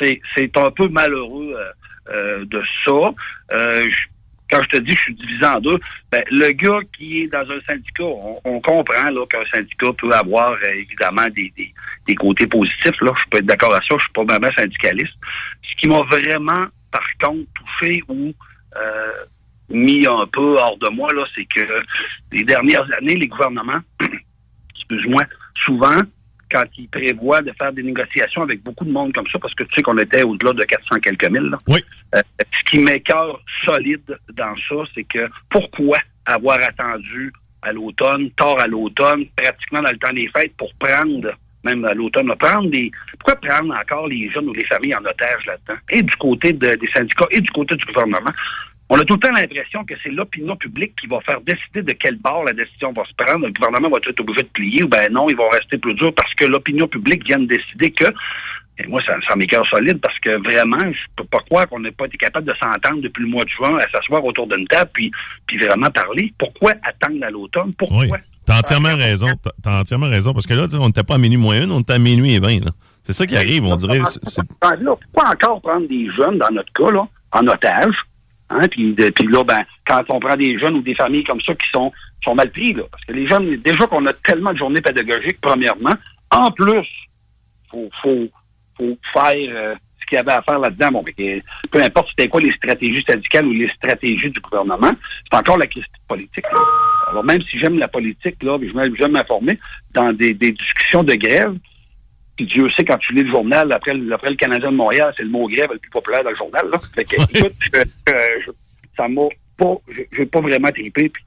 C'est 0.00 0.56
un 0.56 0.70
peu 0.70 0.88
malheureux 0.88 1.54
de 2.44 2.62
ça. 2.84 3.12
Quand 4.50 4.62
je 4.62 4.68
te 4.68 4.76
dis 4.78 4.94
que 4.94 4.98
je 4.98 5.02
suis 5.04 5.14
divisé 5.14 5.46
en 5.46 5.60
deux, 5.60 5.78
ben, 6.10 6.22
le 6.30 6.52
gars 6.52 6.80
qui 6.96 7.22
est 7.22 7.26
dans 7.28 7.48
un 7.50 7.60
syndicat, 7.66 8.04
on, 8.44 8.60
comprend 8.60 9.10
là, 9.10 9.26
qu'un 9.26 9.44
syndicat 9.46 9.92
peut 9.96 10.12
avoir 10.12 10.52
euh, 10.52 10.74
évidemment 10.74 11.26
des, 11.28 11.52
des, 11.56 11.72
des 12.06 12.14
côtés 12.14 12.46
positifs. 12.46 13.00
Là. 13.00 13.12
Je 13.16 13.24
peux 13.30 13.38
être 13.38 13.46
d'accord 13.46 13.74
à 13.74 13.80
ça, 13.80 13.96
je 13.96 14.02
suis 14.02 14.12
pas 14.12 14.24
vraiment 14.24 14.52
syndicaliste. 14.56 15.14
Ce 15.62 15.74
qui 15.76 15.88
m'a 15.88 16.02
vraiment, 16.02 16.66
par 16.90 17.06
contre, 17.22 17.46
touché 17.54 18.02
ou 18.08 18.32
euh, 18.76 19.12
mis 19.68 20.06
un 20.06 20.26
peu 20.32 20.56
hors 20.58 20.76
de 20.78 20.88
moi, 20.90 21.12
là, 21.12 21.24
c'est 21.34 21.44
que 21.44 21.66
les 22.32 22.42
dernières 22.42 22.86
années, 22.98 23.14
les 23.14 23.28
gouvernements, 23.28 23.80
excuse-moi, 24.74 25.24
souvent, 25.64 26.00
quand 26.50 26.64
ils 26.76 26.88
prévoient 26.88 27.40
de 27.42 27.52
faire 27.58 27.72
des 27.72 27.82
négociations 27.82 28.42
avec 28.42 28.62
beaucoup 28.62 28.84
de 28.84 28.90
monde 28.90 29.12
comme 29.12 29.26
ça, 29.28 29.38
parce 29.38 29.54
que 29.54 29.64
tu 29.64 29.74
sais 29.76 29.82
qu'on 29.82 29.98
était 29.98 30.22
au-delà 30.22 30.52
de 30.52 30.64
400 30.64 30.96
quelques 31.00 31.30
mille, 31.30 31.50
là, 31.50 31.58
Oui. 31.68 31.84
euh, 32.14 32.20
ce 32.40 32.70
qui 32.70 32.78
m'écœure 32.80 33.40
solide 33.64 34.18
dans 34.34 34.54
ça, 34.68 34.76
c'est 34.94 35.04
que 35.04 35.28
pourquoi 35.48 35.98
avoir 36.26 36.58
attendu 36.62 37.32
à 37.62 37.72
l'automne, 37.72 38.30
tard 38.32 38.58
à 38.60 38.66
l'automne, 38.66 39.26
pratiquement 39.36 39.82
dans 39.82 39.90
le 39.90 39.98
temps 39.98 40.12
des 40.12 40.28
fêtes, 40.34 40.56
pour 40.56 40.72
prendre, 40.74 41.30
même 41.64 41.84
à 41.84 41.92
l'automne, 41.94 42.34
prendre 42.38 42.70
des. 42.70 42.90
Pourquoi 43.18 43.36
prendre 43.36 43.74
encore 43.74 44.08
les 44.08 44.30
jeunes 44.30 44.48
ou 44.48 44.52
les 44.54 44.64
familles 44.64 44.94
en 44.94 45.04
otage 45.04 45.44
là-dedans? 45.46 45.78
Et 45.90 46.02
du 46.02 46.16
côté 46.16 46.52
de- 46.54 46.74
des 46.76 46.88
syndicats 46.94 47.26
et 47.30 47.40
du 47.40 47.50
côté 47.50 47.76
du 47.76 47.84
gouvernement. 47.84 48.30
On 48.92 48.98
a 48.98 49.04
tout 49.04 49.14
le 49.14 49.20
temps 49.20 49.32
l'impression 49.32 49.84
que 49.84 49.94
c'est 50.02 50.10
l'opinion 50.10 50.56
publique 50.56 50.94
qui 51.00 51.06
va 51.06 51.20
faire 51.20 51.40
décider 51.42 51.82
de 51.82 51.92
quel 51.92 52.16
bord 52.16 52.44
la 52.44 52.52
décision 52.52 52.92
va 52.92 53.04
se 53.04 53.14
prendre. 53.16 53.46
Le 53.46 53.52
gouvernement 53.52 53.88
va 53.88 53.98
être 54.04 54.18
obligé 54.20 54.42
de 54.42 54.48
plier 54.48 54.82
ou 54.82 54.88
ben 54.88 55.10
non, 55.12 55.28
ils 55.30 55.36
vont 55.36 55.48
rester 55.48 55.78
plus 55.78 55.94
durs 55.94 56.12
parce 56.14 56.34
que 56.34 56.44
l'opinion 56.44 56.88
publique 56.88 57.24
vient 57.24 57.38
de 57.38 57.46
décider 57.46 57.90
que 57.92 58.06
et 58.82 58.86
moi, 58.86 59.00
ça, 59.06 59.14
ça 59.28 59.36
m'écœure 59.36 59.66
solide 59.66 60.00
parce 60.00 60.18
que 60.20 60.42
vraiment, 60.42 60.78
je 60.80 60.98
peux 61.14 61.24
pas 61.24 61.40
croire 61.40 61.68
qu'on 61.68 61.80
n'ait 61.80 61.90
pas 61.90 62.06
été 62.06 62.16
capable 62.16 62.46
de 62.48 62.54
s'entendre 62.60 63.02
depuis 63.02 63.22
le 63.22 63.28
mois 63.28 63.44
de 63.44 63.50
juin 63.50 63.76
à 63.76 63.82
s'asseoir 63.90 64.24
autour 64.24 64.46
d'une 64.46 64.66
table 64.66 64.90
puis, 64.94 65.10
puis 65.46 65.58
vraiment 65.58 65.90
parler. 65.90 66.32
Pourquoi 66.38 66.72
attendre 66.82 67.22
à 67.22 67.30
l'automne? 67.30 67.72
Pourquoi? 67.74 68.04
Oui. 68.04 68.18
T'as 68.46 68.58
entièrement 68.60 68.96
raison. 68.96 69.28
T'as- 69.62 69.80
entièrement 69.80 70.08
raison. 70.08 70.32
Parce 70.32 70.46
que 70.46 70.54
là, 70.54 70.66
on 70.80 70.86
n'était 70.86 71.02
pas 71.02 71.16
à 71.16 71.18
minuit 71.18 71.36
moins 71.36 71.62
une, 71.62 71.70
on 71.70 71.80
était 71.80 71.92
à 71.92 71.98
minuit 71.98 72.34
et 72.34 72.40
vingt. 72.40 72.64
là. 72.64 72.70
C'est 73.02 73.12
ça 73.12 73.26
qui 73.26 73.36
arrive, 73.36 73.64
on 73.64 73.76
dirait. 73.76 74.00
pourquoi 75.12 75.30
encore 75.30 75.60
prendre 75.60 75.86
des 75.86 76.06
jeunes, 76.06 76.38
dans 76.38 76.50
notre 76.50 76.72
cas, 76.72 76.90
là, 76.90 77.06
en 77.32 77.46
otage? 77.46 77.94
Hein, 78.50 78.66
puis, 78.70 78.92
de- 78.94 79.10
puis 79.10 79.26
là, 79.28 79.44
ben, 79.44 79.60
quand 79.86 80.02
on 80.08 80.18
prend 80.20 80.36
des 80.36 80.58
jeunes 80.58 80.74
ou 80.76 80.82
des 80.82 80.94
familles 80.94 81.24
comme 81.24 81.40
ça 81.40 81.54
qui 81.54 81.68
sont, 81.70 81.92
sont 82.24 82.34
mal 82.34 82.50
pris, 82.50 82.72
là, 82.72 82.82
parce 82.90 83.04
que 83.04 83.12
les 83.12 83.26
jeunes, 83.28 83.56
déjà 83.58 83.86
qu'on 83.86 84.04
a 84.06 84.12
tellement 84.12 84.52
de 84.52 84.58
journées 84.58 84.80
pédagogiques, 84.80 85.40
premièrement, 85.40 85.94
en 86.32 86.50
plus, 86.50 86.86
faut, 87.70 87.88
faut, 88.02 88.28
faut 88.76 88.98
faire 89.12 89.34
euh, 89.36 89.74
ce 90.00 90.06
qu'il 90.06 90.16
y 90.16 90.18
avait 90.20 90.32
à 90.32 90.42
faire 90.42 90.58
là-dedans. 90.58 90.90
Bon, 90.92 91.04
que- 91.04 91.40
peu 91.70 91.80
importe 91.82 92.08
c'était 92.10 92.28
quoi 92.28 92.40
les 92.40 92.50
stratégies 92.52 93.04
syndicales 93.08 93.46
ou 93.46 93.52
les 93.52 93.68
stratégies 93.70 94.30
du 94.30 94.40
gouvernement, 94.40 94.92
c'est 95.30 95.38
encore 95.38 95.58
la 95.58 95.66
question 95.66 95.92
politique. 96.08 96.44
là. 96.52 96.58
Alors 97.10 97.24
même 97.24 97.42
si 97.42 97.58
j'aime 97.58 97.78
la 97.78 97.88
politique, 97.88 98.42
là, 98.42 98.58
j'aime 98.98 99.12
m'informer, 99.12 99.58
dans 99.92 100.12
des, 100.12 100.32
des 100.34 100.50
discussions 100.52 101.02
de 101.04 101.14
grève, 101.14 101.54
puis 102.36 102.46
Dieu 102.46 102.68
sait, 102.70 102.84
quand 102.84 102.98
tu 102.98 103.12
lis 103.14 103.22
le 103.24 103.30
journal, 103.30 103.70
après, 103.74 103.92
le- 103.94 104.12
après 104.12 104.30
le 104.30 104.36
Canadien 104.36 104.70
de 104.70 104.76
Montréal, 104.76 105.12
c'est 105.16 105.22
le 105.24 105.28
mot 105.30 105.46
grève 105.48 105.70
le 105.72 105.78
plus 105.78 105.90
populaire 105.90 106.24
dans 106.24 106.30
le 106.30 106.36
journal. 106.36 106.66
Là. 106.70 106.78
Fait 106.94 107.04
que, 107.04 107.16
écoute, 107.38 107.52
euh, 107.74 107.84
euh, 108.08 108.14
je- 108.46 108.50
ça 108.96 109.08
m'a 109.08 109.22
pas, 109.58 109.74
j'ai- 110.12 110.26
pas 110.26 110.40
vraiment 110.40 110.68
trippé. 110.70 111.08
Puis, 111.10 111.22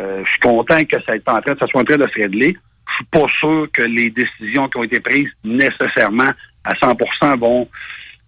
euh, 0.00 0.22
je 0.24 0.30
suis 0.30 0.40
content 0.40 0.82
que 0.84 1.00
ça, 1.02 1.14
est 1.16 1.28
en 1.28 1.40
train, 1.40 1.54
ça 1.58 1.66
soit 1.66 1.80
en 1.80 1.84
train 1.84 1.96
de 1.98 2.06
se 2.08 2.14
régler. 2.14 2.56
Je 2.88 2.94
suis 2.94 3.04
pas 3.10 3.26
sûr 3.40 3.66
que 3.72 3.82
les 3.82 4.10
décisions 4.10 4.68
qui 4.68 4.78
ont 4.78 4.84
été 4.84 5.00
prises 5.00 5.28
nécessairement 5.44 6.30
à 6.64 6.74
100% 6.74 7.36
vont 7.38 7.68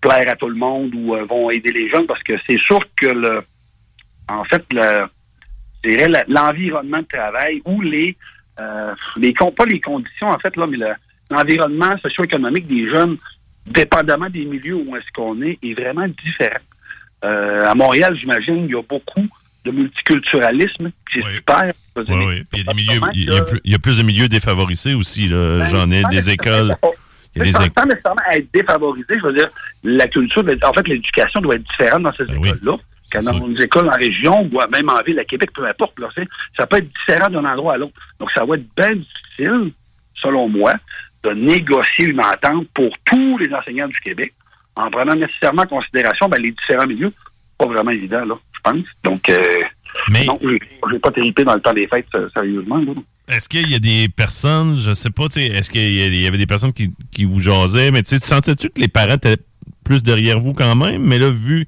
plaire 0.00 0.24
à 0.30 0.36
tout 0.36 0.48
le 0.48 0.54
monde 0.56 0.94
ou 0.94 1.14
euh, 1.14 1.24
vont 1.24 1.50
aider 1.50 1.72
les 1.72 1.88
jeunes 1.88 2.06
parce 2.06 2.22
que 2.22 2.34
c'est 2.46 2.58
sûr 2.58 2.78
que 2.96 3.06
le, 3.06 3.42
en 4.28 4.44
fait, 4.44 4.62
le, 4.72 5.06
je 5.84 5.90
dirais, 5.90 6.08
la- 6.08 6.24
l'environnement 6.28 6.98
de 7.00 7.06
travail 7.06 7.62
ou 7.64 7.80
les, 7.80 8.16
euh, 8.60 8.94
les 9.16 9.32
pas 9.32 9.64
les 9.66 9.80
conditions, 9.80 10.28
en 10.28 10.38
fait, 10.38 10.56
là, 10.56 10.66
mais 10.66 10.76
le- 10.76 10.94
l'environnement 11.30 11.94
socio-économique 12.02 12.66
des 12.66 12.88
jeunes, 12.90 13.16
dépendamment 13.66 14.30
des 14.30 14.44
milieux 14.44 14.76
où 14.76 14.96
est-ce 14.96 15.10
qu'on 15.14 15.40
est, 15.42 15.58
est 15.62 15.74
vraiment 15.74 16.06
différent. 16.24 16.60
Euh, 17.24 17.62
à 17.66 17.74
Montréal, 17.74 18.16
j'imagine, 18.18 18.64
il 18.66 18.70
y 18.70 18.74
a 18.78 18.82
beaucoup 18.82 19.26
de 19.64 19.70
multiculturalisme, 19.72 20.90
c'est 21.12 21.22
Oui. 21.24 21.34
super. 21.34 21.72
Oui, 21.96 22.04
oui. 22.08 22.42
Il 22.52 22.58
y 22.58 22.62
a 22.68 22.72
des 22.72 22.74
milieux, 22.74 23.00
Comment 23.00 23.12
il 23.14 23.24
y 23.24 23.36
a, 23.36 23.40
que- 23.40 23.50
plus, 23.50 23.60
il 23.64 23.72
y 23.72 23.74
a 23.74 23.78
plus 23.78 23.98
de 23.98 24.02
milieux 24.04 24.28
défavorisés 24.28 24.94
aussi. 24.94 25.28
Ben, 25.28 25.64
J'en 25.64 25.90
ai 25.90 26.02
des 26.10 26.30
écoles. 26.30 26.76
Il 27.34 27.38
y 27.38 27.42
a 27.42 27.44
des 27.44 27.50
écoles. 27.50 27.70
sans 27.76 27.84
nécessairement 27.86 28.22
être 28.32 28.48
défavorisé, 28.52 29.14
je 29.16 29.26
veux 29.26 29.32
dire, 29.34 29.48
la 29.84 30.06
culture, 30.06 30.42
en 30.62 30.72
fait, 30.72 30.88
l'éducation 30.88 31.40
doit 31.40 31.56
être 31.56 31.68
différente 31.68 32.02
dans 32.04 32.12
ces 32.14 32.24
Ben 32.24 32.36
écoles-là. 32.44 32.76
ça. 33.04 33.18
dans 33.32 33.46
les 33.46 33.62
écoles 33.64 33.88
en 33.88 33.96
région, 33.96 34.48
ou 34.52 34.60
même 34.72 34.88
en 34.88 35.02
ville, 35.02 35.18
à 35.18 35.24
Québec, 35.24 35.50
peu 35.54 35.66
importe, 35.66 35.98
là, 35.98 36.08
ça 36.56 36.66
peut 36.66 36.78
être 36.78 36.88
différent 37.00 37.28
d'un 37.28 37.44
endroit 37.44 37.74
à 37.74 37.76
l'autre. 37.78 37.94
Donc, 38.20 38.30
ça 38.32 38.44
va 38.44 38.54
être 38.56 38.66
bien 38.76 38.90
difficile, 38.92 39.72
selon 40.14 40.48
moi, 40.48 40.72
de 41.24 41.30
négocier 41.30 42.06
une 42.06 42.20
entente 42.20 42.68
pour 42.74 42.90
tous 43.04 43.38
les 43.38 43.52
enseignants 43.52 43.88
du 43.88 43.98
Québec, 44.00 44.32
en 44.76 44.90
prenant 44.90 45.14
nécessairement 45.14 45.62
en 45.62 45.66
considération 45.66 46.28
ben, 46.28 46.40
les 46.40 46.52
différents 46.52 46.86
milieux. 46.86 47.12
Pas 47.58 47.66
vraiment 47.66 47.90
évident, 47.90 48.24
là, 48.24 48.38
je 48.52 48.60
pense. 48.70 48.86
Donc, 49.02 49.28
euh, 49.28 49.36
Mais 50.08 50.24
non, 50.24 50.38
j'ai 50.42 50.98
pas 51.00 51.10
terrifié 51.10 51.44
dans 51.44 51.54
le 51.54 51.60
temps 51.60 51.72
des 51.72 51.88
fêtes, 51.88 52.06
euh, 52.14 52.28
sérieusement. 52.32 52.78
là. 52.78 52.92
est-ce 53.28 53.48
qu'il 53.48 53.68
y 53.68 53.74
a 53.74 53.80
des 53.80 54.08
personnes, 54.08 54.78
je 54.80 54.92
sais 54.92 55.10
pas, 55.10 55.26
tu 55.26 55.40
sais, 55.40 55.46
est-ce 55.46 55.70
qu'il 55.70 56.14
y, 56.14 56.26
avait 56.26 56.38
des 56.38 56.46
personnes 56.46 56.72
qui, 56.72 56.92
qui 57.10 57.24
vous 57.24 57.40
jasaient, 57.40 57.90
mais 57.90 58.02
tu 58.04 58.16
sentais-tu 58.18 58.68
que 58.68 58.80
les 58.80 58.88
parents 58.88 59.16
étaient 59.16 59.38
plus 59.84 60.02
derrière 60.02 60.38
vous 60.38 60.52
quand 60.52 60.76
même? 60.76 61.02
Mais 61.02 61.18
là, 61.18 61.30
vu 61.30 61.66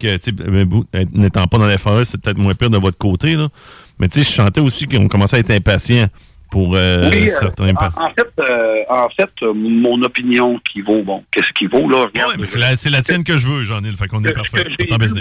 que, 0.00 0.16
tu 0.16 0.18
sais, 0.18 0.32
ben, 0.32 0.68
vous, 0.68 0.84
n'étant 1.12 1.46
pas 1.46 1.58
dans 1.58 1.66
les 1.66 1.78
forêts, 1.78 2.04
c'est 2.04 2.20
peut-être 2.20 2.38
moins 2.38 2.54
pire 2.54 2.70
de 2.70 2.78
votre 2.78 2.98
côté, 2.98 3.34
là. 3.34 3.48
Mais 4.00 4.08
tu 4.08 4.22
sais, 4.22 4.28
je 4.28 4.34
sentais 4.34 4.60
aussi 4.60 4.86
qu'on 4.86 5.08
commençait 5.08 5.36
à 5.36 5.40
être 5.40 5.50
impatient 5.50 6.08
pour 6.50 6.74
euh, 6.74 7.10
Oui, 7.10 7.24
euh, 7.24 7.28
certains 7.28 7.74
parents. 7.74 8.02
en, 8.02 8.06
en 8.06 8.10
fait, 8.10 8.32
euh, 8.40 8.82
en 8.88 9.08
fait, 9.10 9.30
mon 9.42 10.00
opinion 10.02 10.58
qui 10.60 10.80
vaut, 10.80 11.02
bon, 11.02 11.24
qu'est-ce 11.30 11.52
qui 11.52 11.66
vaut, 11.66 11.88
là? 11.88 12.06
Ouais, 12.14 12.44
c'est 12.44 12.90
la, 12.90 13.02
tienne 13.02 13.24
que 13.24 13.36
je 13.36 13.46
veux, 13.46 13.62
Jean-Yves. 13.62 13.96
Fait 13.96 14.08
qu'on 14.08 14.24
est 14.24 14.32
parfait. 14.32 14.66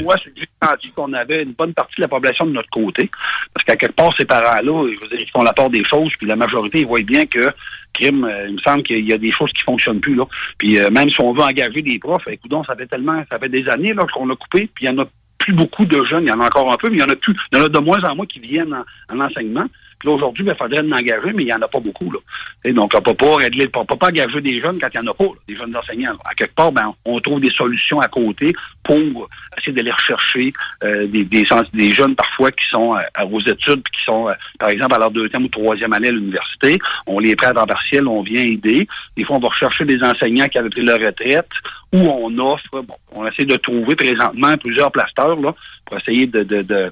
moi, 0.04 0.16
c'est 0.18 0.32
que 0.32 0.40
j'ai 0.40 0.50
senti 0.64 0.92
qu'on 0.92 1.14
avait 1.14 1.44
une 1.44 1.54
bonne 1.54 1.74
partie 1.74 1.96
de 1.98 2.02
la 2.02 2.08
population 2.08 2.46
de 2.46 2.52
notre 2.52 2.70
côté. 2.70 3.10
Parce 3.54 3.66
qu'à 3.66 3.76
quelque 3.76 3.96
part, 3.96 4.12
ces 4.18 4.26
parents-là, 4.26 4.62
je 4.94 5.02
veux 5.02 5.10
dire, 5.10 5.20
ils 5.20 5.32
font 5.32 5.44
la 5.44 5.54
part 5.54 5.70
des 5.70 5.84
choses, 5.84 6.12
puis 6.18 6.28
la 6.28 6.36
majorité, 6.36 6.80
ils 6.80 6.88
voient 6.88 7.02
bien 7.02 7.26
que, 7.26 7.52
crime, 7.94 8.30
il 8.48 8.54
me 8.54 8.60
semble 8.60 8.84
qu'il 8.84 9.08
y 9.08 9.14
a 9.14 9.18
des 9.18 9.32
choses 9.32 9.52
qui 9.54 9.64
fonctionnent 9.64 10.00
plus, 10.00 10.16
là. 10.16 10.26
Puis 10.58 10.80
euh, 10.80 10.90
même 10.90 11.10
si 11.10 11.22
on 11.22 11.34
veut 11.34 11.42
engager 11.42 11.82
des 11.82 12.00
profs, 12.00 12.28
écoute 12.28 12.52
ça 12.68 12.76
fait 12.76 12.88
tellement, 12.88 13.24
ça 13.32 13.40
fait 13.40 13.50
des 13.50 13.68
années, 13.70 13.94
là, 13.94 14.06
qu'on 14.14 14.30
a 14.30 14.36
coupé, 14.36 14.70
puis 14.74 14.86
il 14.86 14.88
y 14.88 14.90
en 14.90 15.00
a 15.00 15.06
plus 15.38 15.54
beaucoup 15.54 15.86
de 15.86 16.04
jeunes, 16.06 16.24
il 16.24 16.30
y 16.30 16.32
en 16.32 16.40
a 16.40 16.48
encore 16.48 16.72
un 16.72 16.78
peu, 16.78 16.90
mais 16.90 16.98
il 16.98 17.02
y 17.02 17.04
en 17.04 17.10
a 17.10 17.16
plus, 17.16 17.36
il 17.52 17.58
y 17.58 17.62
en 17.62 17.66
a 17.66 17.70
de 17.70 17.80
moins 17.80 18.04
en 18.04 18.16
moins 18.16 18.26
qui 18.26 18.40
viennent 18.40 18.74
en, 18.74 19.16
en 19.16 19.20
enseignement. 19.20 19.66
Aujourd'hui, 20.12 20.46
il 20.48 20.56
faudrait 20.56 20.80
en 20.80 20.92
engager, 20.92 21.34
mais 21.34 21.44
il 21.44 21.48
n'y 21.48 21.54
en 21.54 21.62
a 21.62 21.68
pas 21.68 21.80
beaucoup. 21.80 22.12
Là. 22.12 22.20
Et 22.66 22.74
donc, 22.74 22.92
on 22.94 22.98
ne 22.98 23.04
peut 23.04 23.14
pas 23.14 23.36
régler, 23.36 23.70
on 23.76 23.86
peut 23.86 23.96
pas 23.96 24.08
engager 24.08 24.42
des 24.42 24.62
jeunes 24.62 24.80
quand 24.80 24.88
il 24.94 25.02
n'y 25.02 25.08
en 25.08 25.12
a 25.12 25.14
pas, 25.14 25.26
des 25.48 25.56
jeunes 25.56 25.76
enseignants. 25.76 26.18
À 26.26 26.34
quelque 26.34 26.56
part, 26.56 26.72
ben, 26.72 26.94
on 27.06 27.20
trouve 27.20 27.40
des 27.40 27.52
solutions 27.52 28.00
à 28.00 28.08
côté 28.08 28.54
pour 28.84 29.30
essayer 29.58 29.74
d'aller 29.74 29.92
rechercher 29.92 30.54
euh, 30.84 31.08
des, 31.08 31.94
jeunes 31.94 32.16
parfois 32.16 32.52
qui 32.52 32.66
sont 32.70 32.96
euh, 32.96 33.26
aux 33.32 33.40
études, 33.40 33.82
puis 33.84 33.98
qui 33.98 34.04
sont, 34.06 34.30
euh, 34.30 34.34
par 34.60 34.70
exemple, 34.70 34.96
à 34.96 35.00
leur 35.00 35.12
deuxième 35.12 35.46
ou 35.46 35.50
troisième 35.50 35.94
année 35.94 36.10
à 36.10 36.12
l'université. 36.12 36.78
On 37.06 37.20
les 37.20 37.36
prend 37.36 37.52
en 37.52 37.66
partiel, 37.66 38.08
on 38.08 38.22
vient 38.22 38.44
aider. 38.44 38.88
Des 39.16 39.24
fois, 39.24 39.38
on 39.38 39.40
va 39.40 39.50
rechercher 39.50 39.86
des 39.86 40.02
enseignants 40.04 40.48
qui 40.48 40.58
avaient 40.58 40.70
pris 40.70 40.84
leur 40.84 41.00
retraite 41.00 41.50
ou 41.94 42.00
on 42.00 42.38
offre, 42.40 42.82
bon, 42.82 42.96
on 43.14 43.26
essaie 43.28 43.46
de 43.46 43.56
trouver 43.56 43.96
présentement 43.96 44.58
plusieurs 44.58 44.92
plasteurs 44.92 45.40
là, 45.40 45.56
pour 45.86 45.98
essayer 45.98 46.26
de 46.26 46.92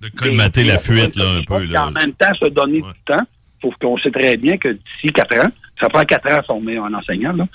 De 0.00 0.08
colmater 0.08 0.64
la 0.64 0.78
fuite, 0.78 1.16
là, 1.16 1.24
un 1.38 1.42
peu. 1.42 1.64
Là. 1.64 1.86
en 1.86 1.90
même 1.90 2.12
temps, 2.14 2.32
se 2.40 2.48
donner 2.48 2.80
Ouais. 2.82 2.92
du 2.92 3.00
temps. 3.04 3.22
Sauf 3.62 3.74
qu'on 3.80 3.98
sait 3.98 4.10
très 4.10 4.36
bien 4.38 4.56
que 4.56 4.68
d'ici 4.68 5.12
quatre 5.12 5.36
ans, 5.44 5.50
ça 5.78 5.88
prend 5.90 6.02
quatre 6.04 6.26
ans 6.32 6.38
à 6.38 6.42
former 6.42 6.78
un 6.78 6.94
enseignant, 6.94 7.32
là. 7.34 7.46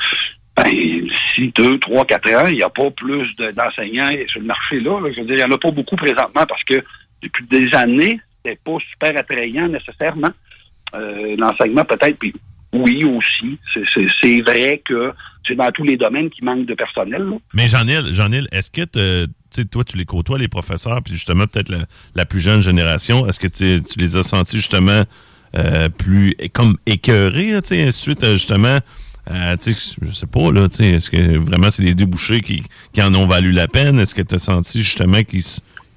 Ben, 0.56 0.70
d'ici 0.70 1.52
deux, 1.56 1.80
trois, 1.80 2.06
quatre 2.06 2.32
ans, 2.36 2.46
il 2.48 2.56
n'y 2.58 2.62
a 2.64 2.70
pas 2.70 2.90
plus 2.92 3.36
de- 3.38 3.52
d'enseignants 3.52 4.10
sur 4.28 4.40
le 4.42 4.46
marché, 4.46 4.80
là, 4.80 5.00
là. 5.02 5.10
Je 5.16 5.22
veux 5.22 5.26
dire, 5.28 5.36
il 5.36 5.44
n'y 5.46 5.52
en 5.52 5.56
a 5.56 5.58
pas 5.58 5.72
beaucoup 5.72 5.96
présentement 5.96 6.46
parce 6.48 6.64
que 6.64 6.84
depuis 7.24 7.46
des 7.48 7.74
années, 7.76 8.20
c'est 8.46 8.60
pas 8.64 8.78
super 8.92 9.20
attrayant 9.20 9.68
nécessairement. 9.68 10.32
Euh, 10.94 11.36
L'enseignement, 11.38 11.84
peut-être, 11.84 12.18
puis 12.20 12.34
oui 12.74 13.04
aussi. 13.04 13.58
C'est- 13.74 14.42
vrai 14.42 14.82
que 14.86 15.12
c'est 15.48 15.56
dans 15.56 15.72
tous 15.72 15.84
les 15.84 15.98
domaines 15.98 16.30
qu'il 16.30 16.46
manque 16.46 16.66
de 16.68 16.74
personnel, 16.76 17.24
là. 17.24 17.38
Mais 17.54 17.68
Jean-Yves, 17.68 18.12
Jean-Yves, 18.14 18.48
est-ce 18.52 18.70
que 18.70 18.86
toi, 19.64 19.84
tu 19.84 19.98
les 19.98 20.06
côtoies, 20.06 20.38
les 20.38 20.48
professeurs, 20.48 21.02
puis 21.02 21.14
justement, 21.14 21.48
peut-être 21.48 21.74
la, 22.16 22.26
plus 22.26 22.40
jeune 22.40 22.62
génération, 22.62 23.28
est-ce 23.28 23.40
que 23.40 23.48
tu 23.48 23.82
les 23.98 24.16
as 24.18 24.24
sentis 24.24 24.58
justement 24.58 25.04
euh, 25.56 25.90
plus 25.90 26.36
comme 26.52 26.78
écœurés, 26.86 27.60
suite 27.92 28.24
à 28.24 28.34
justement, 28.34 28.80
euh, 29.32 29.56
je 29.66 30.12
sais 30.12 30.28
pas, 30.28 30.52
là, 30.52 30.66
est-ce 30.66 31.10
que 31.10 31.38
vraiment 31.38 31.72
c'est 31.72 31.84
les 31.84 31.96
débouchés 31.96 32.42
qui, 32.42 33.02
en 33.02 33.14
ont 33.16 33.26
valu 33.26 33.52
la 33.52 33.68
peine? 33.68 34.00
Est-ce 34.00 34.14
que 34.14 34.22
tu 34.22 34.36
as 34.36 34.40
senti 34.40 34.82
justement 34.82 35.24
qu'ils, 35.24 35.44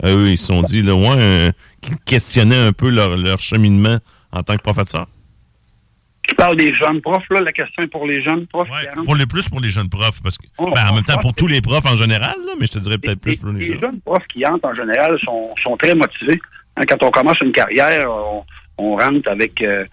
eux, 0.05 0.31
ils 0.31 0.39
se 0.39 0.47
sont 0.47 0.63
dit, 0.63 0.83
là, 0.83 0.95
euh, 0.95 1.51
qu'ils 1.81 1.97
questionnaient 2.05 2.67
un 2.69 2.73
peu 2.73 2.89
leur, 2.89 3.17
leur 3.17 3.41
cheminement 3.41 3.99
en 4.33 4.43
tant 4.43 4.57
que 4.57 4.63
professeur? 4.63 5.07
Tu 6.29 6.35
parles 6.35 6.57
des 6.57 6.73
jeunes 6.75 7.01
profs, 7.01 7.25
là, 7.31 7.41
la 7.41 7.53
question 7.53 7.83
est 7.83 7.87
pour 7.89 8.07
les 8.07 8.23
jeunes 8.23 8.47
profs. 8.47 8.69
Ouais, 8.69 9.03
pour 9.05 9.17
les 9.17 9.27
plus 9.27 9.49
pour 9.49 9.61
les 9.61 9.69
jeunes 9.71 9.89
profs, 9.89 10.21
parce 10.23 10.37
que, 10.37 10.47
Oh, 10.59 10.71
ben, 10.75 10.83
en 10.91 10.95
même 10.95 11.05
temps, 11.05 11.17
pour 11.19 11.33
tous 11.35 11.47
les 11.47 11.61
profs 11.63 11.87
en 11.87 11.97
général, 11.97 12.35
là, 12.47 12.53
mais 12.61 12.67
je 12.67 12.73
te 12.73 12.79
dirais 12.79 12.99
peut-être 12.99 13.25
Les- 13.25 13.33
plus 13.33 13.37
pour 13.39 13.51
les, 13.51 13.61
les 13.61 13.67
jeunes. 13.73 13.81
jeunes 13.81 14.01
profs 14.03 14.27
qui 14.29 14.45
entrent 14.47 14.69
en 14.69 14.75
général 14.75 15.19
sont, 15.25 15.55
sont 15.63 15.77
très 15.79 15.95
motivés. 15.95 16.39
Hein, 16.77 16.83
quand 16.87 17.03
on 17.03 17.11
commence 17.11 17.41
une 17.41 17.51
carrière, 17.53 18.11
on, 18.11 18.45
on 18.77 18.97
rentre 18.97 19.29
avec 19.31 19.61
euh, 19.63 19.85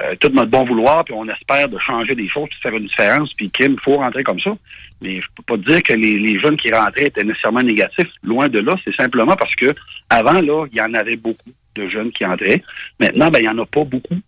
euh, 0.00 0.14
tout 0.20 0.28
notre 0.30 0.50
bon 0.50 0.64
vouloir, 0.64 1.04
puis 1.04 1.12
on 1.14 1.28
espère 1.28 1.68
de 1.68 1.76
changer 1.78 2.14
des 2.14 2.28
choses, 2.28 2.48
de 2.48 2.54
faire 2.62 2.74
une 2.76 2.86
différence, 2.86 3.34
puis 3.34 3.50
qu'il 3.50 3.76
faut 3.80 3.96
rentrer 3.96 4.22
comme 4.22 4.40
ça. 4.40 4.56
Mais 5.02 5.20
je 5.20 5.26
peux 5.34 5.42
pas 5.42 5.56
dire 5.56 5.82
que 5.82 5.94
les, 5.94 6.14
les 6.18 6.38
jeunes 6.40 6.56
qui 6.56 6.72
rentraient 6.72 7.06
étaient 7.06 7.24
nécessairement 7.24 7.60
négatifs. 7.62 8.08
Loin 8.22 8.48
de 8.48 8.60
là, 8.60 8.76
c'est 8.84 8.94
simplement 8.94 9.34
parce 9.34 9.54
que 9.56 9.74
avant, 10.08 10.40
là, 10.40 10.66
il 10.70 10.78
y 10.78 10.80
en 10.82 10.94
avait 10.94 11.16
beaucoup 11.16 11.50
de 11.74 11.88
jeunes 11.88 12.12
qui 12.12 12.24
entraient. 12.24 12.62
Maintenant, 13.00 13.28
ben, 13.28 13.40
il 13.40 13.42
n'y 13.42 13.48
en 13.48 13.58
a 13.58 13.66
pas 13.66 13.84
beaucoup. 13.84 14.18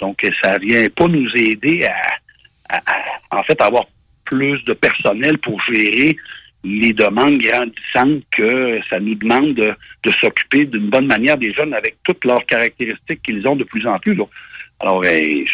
Donc, 0.00 0.18
ça 0.42 0.58
vient 0.58 0.86
pas 0.94 1.06
nous 1.06 1.28
aider 1.34 1.86
à, 1.86 2.76
à- 2.76 2.82
à- 2.86 3.38
en 3.38 3.42
fait, 3.44 3.60
avoir 3.60 3.84
plus 4.24 4.62
de 4.64 4.72
personnel 4.74 5.38
pour 5.38 5.60
gérer 5.62 6.16
les 6.64 6.92
demandes 6.92 7.38
grandissantes 7.38 8.24
que 8.32 8.80
ça 8.90 8.98
nous 8.98 9.14
demande 9.14 9.54
de, 9.54 9.74
s'occuper 10.20 10.64
d'une 10.64 10.90
bonne 10.90 11.06
manière 11.06 11.36
des 11.36 11.52
jeunes 11.52 11.72
avec 11.74 11.96
toutes 12.04 12.24
leurs 12.24 12.44
caractéristiques 12.46 13.22
qu'ils 13.22 13.46
ont 13.46 13.54
de 13.56 13.64
plus 13.64 13.86
en 13.86 13.98
plus. 14.00 14.14
Là. 14.14 14.24
Alors, 14.80 15.04
eh, 15.04 15.44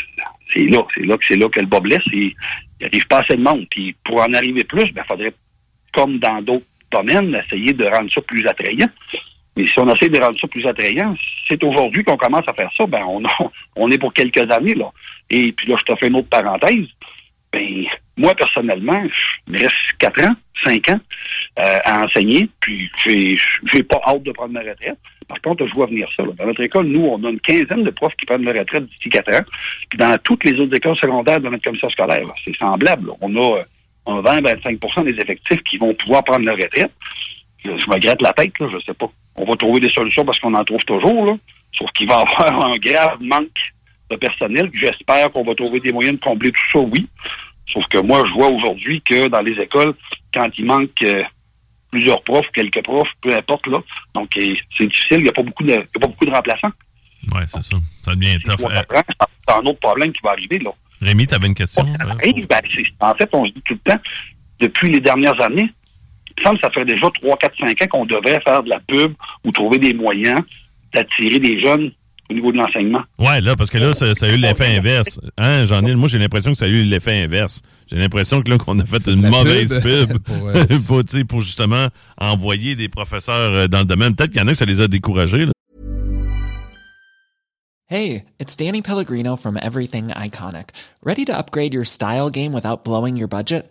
c'est 0.53 0.65
là, 0.67 0.79
c'est 0.95 1.05
là 1.05 1.17
que 1.17 1.25
c'est 1.27 1.37
là 1.37 1.49
que 1.49 1.61
le 1.61 1.67
bas 1.67 1.81
blesse. 1.81 2.01
Il 2.13 2.33
n'arrive 2.81 3.07
pas 3.07 3.19
assez 3.21 3.37
de 3.37 3.43
monde. 3.43 3.67
Puis 3.71 3.95
pour 4.05 4.21
en 4.23 4.33
arriver 4.33 4.65
plus, 4.65 4.85
il 4.85 5.03
faudrait, 5.07 5.35
comme 5.93 6.19
dans 6.19 6.41
d'autres 6.41 6.65
domaines, 6.91 7.35
essayer 7.47 7.73
de 7.73 7.85
rendre 7.85 8.11
ça 8.13 8.21
plus 8.23 8.47
attrayant. 8.47 8.89
Mais 9.56 9.66
si 9.66 9.78
on 9.78 9.94
essaie 9.94 10.09
de 10.09 10.18
rendre 10.18 10.38
ça 10.40 10.49
plus 10.49 10.66
attrayant, 10.66 11.14
c'est 11.49 11.62
aujourd'hui 11.62 12.04
qu'on 12.04 12.16
commence 12.16 12.49
à 12.49 12.54
faire 12.54 12.71
ça, 12.76 12.87
ben 12.87 13.02
on, 13.06 13.23
on 13.76 13.90
est 13.90 13.99
pour 13.99 14.12
quelques 14.12 14.50
années, 14.50 14.75
là. 14.75 14.90
Et 15.30 15.52
puis 15.52 15.68
là, 15.68 15.76
je 15.78 15.92
te 15.92 15.99
fais 15.99 16.09
une 16.09 16.16
autre 16.16 16.28
parenthèse. 16.28 16.87
Ben, 17.52 17.85
moi, 18.16 18.35
personnellement, 18.35 19.02
il 19.47 19.52
me 19.52 19.59
reste 19.59 19.75
quatre 19.99 20.23
ans, 20.25 20.35
cinq 20.64 20.88
ans 20.88 21.00
euh, 21.59 21.78
à 21.85 22.04
enseigner, 22.04 22.49
puis 22.61 22.90
j'ai 23.04 23.37
j'ai 23.64 23.82
pas 23.82 24.00
hâte 24.06 24.23
de 24.23 24.32
prendre 24.32 24.54
ma 24.54 24.61
retraite. 24.61 24.99
Par 25.28 25.40
contre, 25.42 25.66
je 25.66 25.75
vois 25.75 25.87
venir 25.87 26.09
ça. 26.16 26.23
là. 26.25 26.32
Dans 26.37 26.47
notre 26.47 26.62
école, 26.62 26.87
nous, 26.87 27.04
on 27.04 27.23
a 27.25 27.30
une 27.30 27.40
quinzaine 27.40 27.85
de 27.85 27.90
profs 27.90 28.14
qui 28.16 28.25
prennent 28.25 28.44
leur 28.44 28.56
retraite 28.56 28.87
d'ici 28.87 29.09
quatre 29.11 29.35
ans. 29.35 29.44
Puis 29.90 29.99
dans 29.99 30.16
toutes 30.23 30.44
les 30.44 30.59
autres 30.61 30.75
écoles 30.75 30.97
secondaires 30.97 31.40
de 31.40 31.49
notre 31.49 31.62
commission 31.62 31.90
scolaire, 31.90 32.26
c'est 32.44 32.56
semblable. 32.56 33.09
là. 33.09 33.12
On 33.21 33.37
a, 33.37 33.62
on 34.06 34.25
a 34.25 34.40
20-25% 34.40 35.04
des 35.04 35.21
effectifs 35.21 35.62
qui 35.64 35.76
vont 35.76 35.94
pouvoir 35.94 36.25
prendre 36.25 36.44
leur 36.44 36.56
retraite. 36.56 36.92
Je 37.64 37.71
me 37.71 37.99
gratte 37.99 38.23
la 38.23 38.32
tête, 38.32 38.59
là, 38.59 38.68
je 38.73 38.78
sais 38.85 38.94
pas. 38.94 39.11
On 39.37 39.45
va 39.45 39.57
trouver 39.57 39.81
des 39.81 39.91
solutions 39.91 40.25
parce 40.25 40.39
qu'on 40.39 40.55
en 40.55 40.65
trouve 40.65 40.85
toujours, 40.85 41.25
là. 41.27 41.35
Sauf 41.77 41.91
qu'il 41.93 42.09
va 42.09 42.19
y 42.39 42.43
avoir 42.43 42.67
un 42.67 42.77
grave 42.77 43.19
manque 43.23 43.73
de 44.11 44.17
personnel. 44.17 44.71
J'espère 44.75 45.31
qu'on 45.31 45.45
va 45.45 45.55
trouver 45.55 45.81
des 45.81 45.93
moyens 45.93 46.19
de 46.19 46.25
combler 46.25 46.53
tout 46.53 46.62
ça, 46.73 46.79
oui. 46.81 47.09
Sauf 47.73 47.87
que 47.87 47.99
moi, 47.99 48.23
je 48.27 48.33
vois 48.33 48.51
aujourd'hui 48.51 49.01
que 49.03 49.29
dans 49.29 49.41
les 49.41 49.59
écoles, 49.61 49.95
quand 50.35 50.49
il 50.59 50.67
manque 50.67 50.91
euh, 51.05 51.23
plusieurs 51.91 52.23
profs, 52.23 52.47
quelques 52.55 52.83
profs, 52.83 53.09
peu 53.23 53.33
importe, 53.35 53.67
là, 53.69 53.79
donc 54.15 54.29
euh, 54.37 54.55
c'est 54.77 54.87
difficile, 54.87 55.19
il 55.19 55.23
n'y 55.25 55.29
a 55.29 55.33
pas 55.33 55.43
beaucoup 55.43 55.62
de 55.62 55.71
y 55.71 55.75
a 55.75 55.79
pas 56.01 56.07
beaucoup 56.09 56.27
de 56.27 56.31
remplaçants. 56.31 56.73
Ouais, 57.33 57.43
c'est 57.47 57.62
ça. 57.62 57.77
Ça 58.03 58.15
devient 58.15 58.39
tough. 58.43 58.57
trois, 58.57 58.73
Euh, 58.73 58.83
C'est 59.49 59.55
un 59.55 59.61
autre 59.61 59.79
problème 59.79 60.12
qui 60.12 60.21
va 60.25 60.31
arriver, 60.33 60.59
là. 60.59 60.71
Rémi, 61.01 61.27
tu 61.27 61.35
avais 61.35 61.47
une 61.47 61.55
question? 61.55 61.85
Ça 61.85 61.91
hein, 62.05 62.17
arrive, 62.19 62.47
ben, 62.47 62.61
c'est- 62.75 62.93
en 63.01 63.15
fait, 63.15 63.29
on 63.33 63.47
se 63.47 63.53
dit 63.53 63.62
tout 63.65 63.75
le 63.85 63.93
temps, 63.93 64.01
depuis 64.61 64.91
les 64.91 65.01
dernières 65.01 65.41
années, 65.41 65.71
il 66.37 66.41
me 66.41 66.47
semble 66.47 66.61
que 66.61 66.67
ça 66.67 66.71
fait 66.73 66.85
déjà 66.85 67.09
3, 67.11 67.37
4, 67.37 67.59
5 67.59 67.83
ans 67.83 67.87
qu'on 67.91 68.07
devrait 68.07 68.41
faire 68.41 68.62
de 68.62 68.71
la 68.71 68.81
pub 68.81 69.12
ou 69.45 69.53
trouver 69.53 69.79
des 69.79 69.95
moyens 69.95 70.41
d'attirer 70.93 71.39
des 71.39 71.61
jeunes 71.61 71.91
au 72.31 72.35
niveau 72.35 72.53
de 72.53 72.57
l'enseignement. 72.57 73.03
Ouais, 73.19 73.41
là, 73.41 73.57
parce 73.57 73.71
que 73.71 73.79
là, 73.79 73.93
ça, 73.93 74.15
ça 74.15 74.27
a 74.27 74.31
eu 74.31 74.37
l'effet 74.37 74.77
inverse. 74.77 75.21
Hein, 75.39 75.65
j'en 75.65 75.85
ai, 75.85 75.95
moi, 75.95 76.09
j'ai 76.09 76.19
l'impression 76.19 76.53
que 76.53 76.57
ça 76.57 76.67
a 76.67 76.69
eu 76.69 76.83
l'effet 76.85 77.23
inverse. 77.23 77.62
J'ai 77.91 77.97
l'impression 77.97 78.43
que 78.43 78.51
là, 78.51 78.59
qu'on 78.59 78.79
a 78.79 78.85
fait 78.85 79.07
une 79.09 79.23
La 79.23 79.31
mauvaise 79.31 79.81
pub 79.83 80.09
pub, 80.09 80.19
pour, 80.25 80.49
euh, 80.49 81.25
pour, 81.25 81.41
justement 81.41 81.89
envoyer 82.19 82.77
des 82.77 82.89
professeurs 82.89 83.53
euh, 83.53 83.67
dans 83.67 83.81
le 83.81 83.85
domaine. 83.85 84.15
Peut-être 84.15 84.31
qu'il 84.31 84.41
y 84.41 84.45
en 84.45 84.49
a 84.49 84.53
que 84.53 84.59
ça 84.59 84.65
les 84.65 84.81
a 84.81 84.89
découragés. 84.89 85.47
là. 85.47 85.53
Hey, 87.89 88.25
it's 88.39 88.57
Danny 88.57 88.81
Pellegrino 88.81 89.37
from 89.37 89.59
Everything 89.61 90.09
Iconic. 90.09 90.71
Ready 91.03 91.27
to 91.27 91.37
upgrade 91.37 91.75
your 91.75 91.85
style 91.85 92.31
game 92.31 92.55
without 92.55 92.85
blowing 92.85 93.17
your 93.17 93.29
budget? 93.29 93.71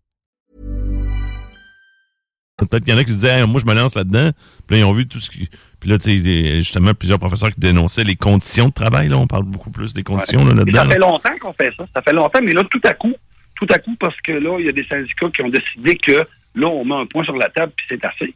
Peut-être 2.69 2.85
qu'il 2.85 2.93
y 2.93 2.95
en 2.95 2.99
a 2.99 3.03
qui 3.03 3.11
se 3.11 3.17
disaient, 3.17 3.39
Hey, 3.39 3.47
moi, 3.47 3.59
je 3.59 3.65
me 3.65 3.75
lance 3.75 3.95
là-dedans. 3.95 4.31
Puis 4.67 4.75
là, 4.75 4.81
ils 4.81 4.85
ont 4.85 4.93
vu 4.93 5.07
tout 5.07 5.19
ce 5.19 5.29
qui. 5.29 5.49
Puis 5.79 5.89
là, 5.89 5.97
tu 5.97 6.21
sais, 6.21 6.55
justement, 6.55 6.93
plusieurs 6.93 7.19
professeurs 7.19 7.49
qui 7.49 7.59
dénonçaient 7.59 8.03
les 8.03 8.15
conditions 8.15 8.67
de 8.67 8.73
travail. 8.73 9.09
Là, 9.09 9.17
on 9.17 9.27
parle 9.27 9.43
beaucoup 9.43 9.71
plus 9.71 9.93
des 9.93 10.03
conditions 10.03 10.45
là-dedans. 10.45 10.83
ça 10.83 10.89
fait 10.89 10.99
longtemps 10.99 11.37
qu'on 11.39 11.53
fait 11.53 11.73
ça. 11.75 11.85
Ça 11.95 12.01
fait 12.01 12.13
longtemps, 12.13 12.39
mais 12.43 12.53
là, 12.53 12.63
tout 12.69 12.81
à 12.83 12.93
coup, 12.93 13.15
tout 13.55 13.67
à 13.69 13.79
coup, 13.79 13.95
parce 13.99 14.19
que 14.21 14.33
là, 14.33 14.57
il 14.59 14.65
y 14.65 14.69
a 14.69 14.73
des 14.73 14.85
syndicats 14.85 15.29
qui 15.33 15.41
ont 15.41 15.49
décidé 15.49 15.95
que 15.95 16.23
là, 16.55 16.67
on 16.67 16.85
met 16.85 16.95
un 16.95 17.05
point 17.05 17.23
sur 17.23 17.35
la 17.35 17.49
table, 17.49 17.71
puis 17.75 17.85
c'est 17.89 18.05
assez. 18.05 18.33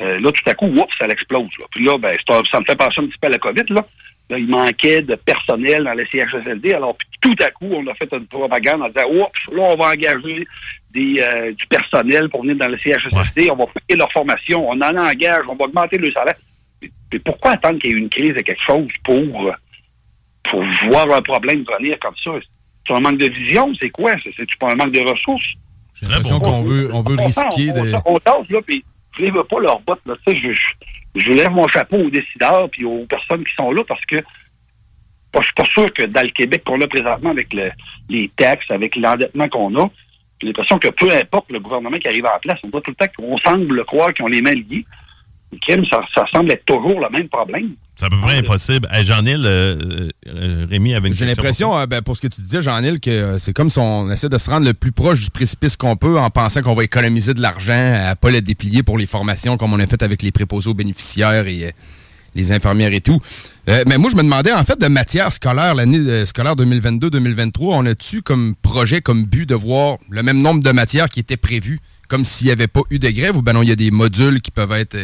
Euh, 0.00 0.18
là, 0.18 0.32
tout 0.32 0.50
à 0.50 0.54
coup, 0.54 0.66
oups, 0.66 0.94
ça 0.98 1.06
l'explose. 1.06 1.48
Puis 1.70 1.84
là, 1.84 1.98
ben, 1.98 2.16
ça 2.26 2.58
me 2.58 2.64
fait 2.64 2.76
penser 2.76 3.00
un 3.00 3.06
petit 3.06 3.18
peu 3.20 3.28
à 3.28 3.30
la 3.30 3.38
COVID. 3.38 3.64
Là. 3.68 3.86
Là, 4.30 4.38
il 4.38 4.46
manquait 4.46 5.02
de 5.02 5.16
personnel 5.16 5.82
dans 5.82 5.92
les 5.92 6.06
CHSLD. 6.06 6.72
Alors, 6.72 6.96
puis 6.96 7.08
tout 7.20 7.44
à 7.44 7.50
coup, 7.50 7.68
on 7.72 7.84
a 7.88 7.94
fait 7.94 8.08
une 8.12 8.26
propagande 8.26 8.82
en 8.82 8.88
disant, 8.88 9.08
oups, 9.10 9.56
là, 9.56 9.62
on 9.62 9.76
va 9.76 9.90
engager 9.90 10.46
des, 10.92 11.16
euh, 11.18 11.52
du 11.52 11.66
personnel 11.66 12.28
pour 12.28 12.42
venir 12.42 12.56
dans 12.56 12.68
le 12.68 12.78
CHSLD. 12.78 13.50
On 13.50 13.56
va 13.56 13.66
payer 13.66 13.98
leur 13.98 14.10
formation. 14.12 14.68
On 14.68 14.80
en 14.80 14.96
engage. 14.96 15.44
On 15.48 15.56
va 15.56 15.64
augmenter 15.64 15.98
le 15.98 16.12
salaire. 16.12 16.36
Mais, 16.80 16.90
mais 17.12 17.18
pourquoi 17.18 17.52
attendre 17.52 17.80
qu'il 17.80 17.92
y 17.92 17.96
ait 17.96 17.98
une 17.98 18.08
crise 18.08 18.34
et 18.38 18.42
quelque 18.44 18.62
chose 18.62 18.88
pour, 19.02 19.52
pour 20.44 20.64
voir 20.88 21.12
un 21.12 21.22
problème 21.22 21.64
venir 21.78 21.98
comme 21.98 22.16
ça? 22.22 22.30
C'est 22.86 22.94
un 22.94 23.00
manque 23.00 23.18
de 23.18 23.30
vision? 23.30 23.72
C'est 23.80 23.90
quoi? 23.90 24.12
C'est 24.22 24.58
pas 24.60 24.70
un 24.70 24.76
manque 24.76 24.92
de 24.92 25.00
ressources? 25.00 25.54
J'ai 26.00 26.06
l'impression 26.06 26.38
qu'on 26.38 26.62
veut, 26.62 26.88
on 26.94 27.02
veut 27.02 27.16
On 27.18 27.26
risquer 27.26 27.72
on, 27.74 27.84
de. 27.84 27.94
on, 27.94 28.14
on 28.14 28.18
tente, 28.20 28.48
là, 28.48 28.60
puis 28.64 28.84
je 29.20 29.32
lève 29.32 29.42
pas 29.44 29.60
leurs 29.60 29.80
bottes, 29.80 30.00
là. 30.06 30.14
Je, 30.26 30.32
je, 30.52 31.20
je 31.20 31.30
lève 31.32 31.50
mon 31.50 31.66
chapeau 31.68 31.96
aux 31.96 32.10
décideurs 32.10 32.68
puis 32.70 32.84
aux 32.84 33.04
personnes 33.06 33.44
qui 33.44 33.54
sont 33.54 33.70
là 33.72 33.82
parce 33.86 34.04
que 34.06 34.16
moi, 34.16 35.42
je 35.42 35.46
suis 35.46 35.54
pas 35.54 35.64
sûr 35.66 35.92
que 35.92 36.02
dans 36.06 36.22
le 36.22 36.30
Québec 36.30 36.62
qu'on 36.64 36.80
a 36.80 36.86
présentement 36.88 37.30
avec 37.30 37.52
le- 37.54 37.70
les 38.08 38.28
taxes, 38.36 38.70
avec 38.70 38.96
l'endettement 38.96 39.48
qu'on 39.48 39.76
a, 39.78 39.88
j'ai 40.40 40.48
l'impression 40.48 40.78
que 40.78 40.88
peu 40.88 41.10
importe 41.12 41.52
le 41.52 41.60
gouvernement 41.60 41.96
qui 41.98 42.08
arrive 42.08 42.26
en 42.26 42.38
place, 42.40 42.58
on 42.64 42.70
voit 42.70 42.80
tout 42.80 42.90
le 42.90 42.96
temps 42.96 43.12
qu'on 43.16 43.36
semble 43.38 43.84
croire 43.84 44.12
qu'ils 44.12 44.24
ont 44.24 44.28
les 44.28 44.42
mains 44.42 44.54
liées. 44.54 44.84
Crime, 45.62 45.84
ça, 45.86 46.00
ça 46.14 46.24
semble 46.32 46.52
être 46.52 46.64
toujours 46.64 47.00
le 47.00 47.08
même 47.10 47.28
problème. 47.28 47.74
C'est 48.00 48.06
à 48.06 48.08
peu 48.08 48.18
près 48.18 48.38
impossible. 48.38 48.88
Hey, 48.90 49.04
Jean-Nil, 49.04 49.42
euh, 49.44 50.08
euh, 50.30 50.66
Rémi 50.70 50.94
avait 50.94 51.08
une 51.08 51.14
J'ai 51.14 51.26
l'impression, 51.26 51.76
euh, 51.76 51.84
ben, 51.84 52.00
pour 52.00 52.16
ce 52.16 52.22
que 52.22 52.28
tu 52.28 52.40
disais, 52.40 52.62
Jean-Nil, 52.62 52.98
que 52.98 53.10
euh, 53.10 53.38
c'est 53.38 53.52
comme 53.52 53.68
si 53.68 53.78
on 53.78 54.10
essaie 54.10 54.30
de 54.30 54.38
se 54.38 54.48
rendre 54.48 54.64
le 54.64 54.72
plus 54.72 54.90
proche 54.90 55.20
du 55.20 55.30
précipice 55.30 55.76
qu'on 55.76 55.96
peut 55.96 56.18
en 56.18 56.30
pensant 56.30 56.62
qu'on 56.62 56.72
va 56.72 56.82
économiser 56.82 57.34
de 57.34 57.42
l'argent 57.42 58.00
à 58.02 58.16
pas 58.16 58.30
le 58.30 58.40
déplier 58.40 58.82
pour 58.82 58.96
les 58.96 59.04
formations 59.04 59.58
comme 59.58 59.74
on 59.74 59.78
a 59.80 59.86
fait 59.86 60.02
avec 60.02 60.22
les 60.22 60.30
préposés 60.30 60.70
aux 60.70 60.74
bénéficiaires 60.74 61.46
et 61.46 61.66
euh, 61.66 61.70
les 62.34 62.52
infirmières 62.52 62.94
et 62.94 63.02
tout. 63.02 63.20
Euh, 63.68 63.84
mais 63.86 63.98
moi, 63.98 64.08
je 64.10 64.16
me 64.16 64.22
demandais, 64.22 64.54
en 64.54 64.64
fait, 64.64 64.80
de 64.80 64.88
matière 64.88 65.30
scolaire, 65.30 65.74
l'année 65.74 65.98
euh, 65.98 66.24
scolaire 66.24 66.56
2022-2023, 66.56 67.52
on 67.60 67.84
a-tu 67.84 68.22
comme 68.22 68.54
projet, 68.62 69.02
comme 69.02 69.26
but 69.26 69.46
de 69.46 69.54
voir 69.54 69.98
le 70.08 70.22
même 70.22 70.40
nombre 70.40 70.62
de 70.62 70.70
matières 70.70 71.10
qui 71.10 71.20
étaient 71.20 71.36
prévues, 71.36 71.80
comme 72.08 72.24
s'il 72.24 72.46
n'y 72.46 72.52
avait 72.52 72.66
pas 72.66 72.80
eu 72.88 72.98
de 72.98 73.10
grève, 73.10 73.36
ou 73.36 73.42
ben 73.42 73.52
non, 73.52 73.62
il 73.62 73.68
y 73.68 73.72
a 73.72 73.76
des 73.76 73.90
modules 73.90 74.40
qui 74.40 74.52
peuvent 74.52 74.72
être 74.72 74.96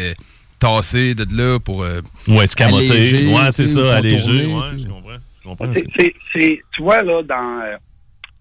tassés 0.58 1.14
de 1.14 1.24
là 1.36 1.58
pour... 1.58 1.82
euh, 1.82 2.00
Ouais, 2.28 2.44
escamoté. 2.44 2.90
Alléger, 2.90 3.26
Ouais, 3.28 3.52
c'est 3.52 3.64
ou 3.64 3.68
ça, 3.68 3.96
alléger. 3.96 4.46
Ouais, 4.46 4.62
je 4.78 4.86
comprends. 4.86 5.10
Je 5.42 5.48
comprends. 5.48 5.74
C'est- 5.74 5.86
c'est- 5.98 6.14
c'est- 6.32 6.62
tu 6.74 6.82
vois, 6.82 7.02
là, 7.02 7.22
dans, 7.22 7.60
euh, 7.62 7.76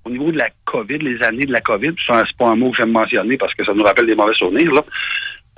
au 0.06 0.10
niveau 0.10 0.32
de 0.32 0.38
la 0.38 0.50
COVID, 0.66 0.98
les 1.00 1.22
années 1.24 1.46
de 1.46 1.52
la 1.52 1.62
COVID, 1.62 1.92
puis 1.92 2.06
ça, 2.08 2.24
c'est 2.28 2.38
pas 2.38 2.50
un 2.50 2.56
mot 2.56 2.72
que 2.72 2.78
j'aime 2.78 2.92
mentionner 2.92 3.38
parce 3.38 3.54
que 3.54 3.66
ça 3.66 3.74
nous 3.74 3.84
rappelle 3.84 4.06
des 4.08 4.16
mauvais 4.16 4.34
souvenirs, 4.36 4.72
là. 4.72 4.84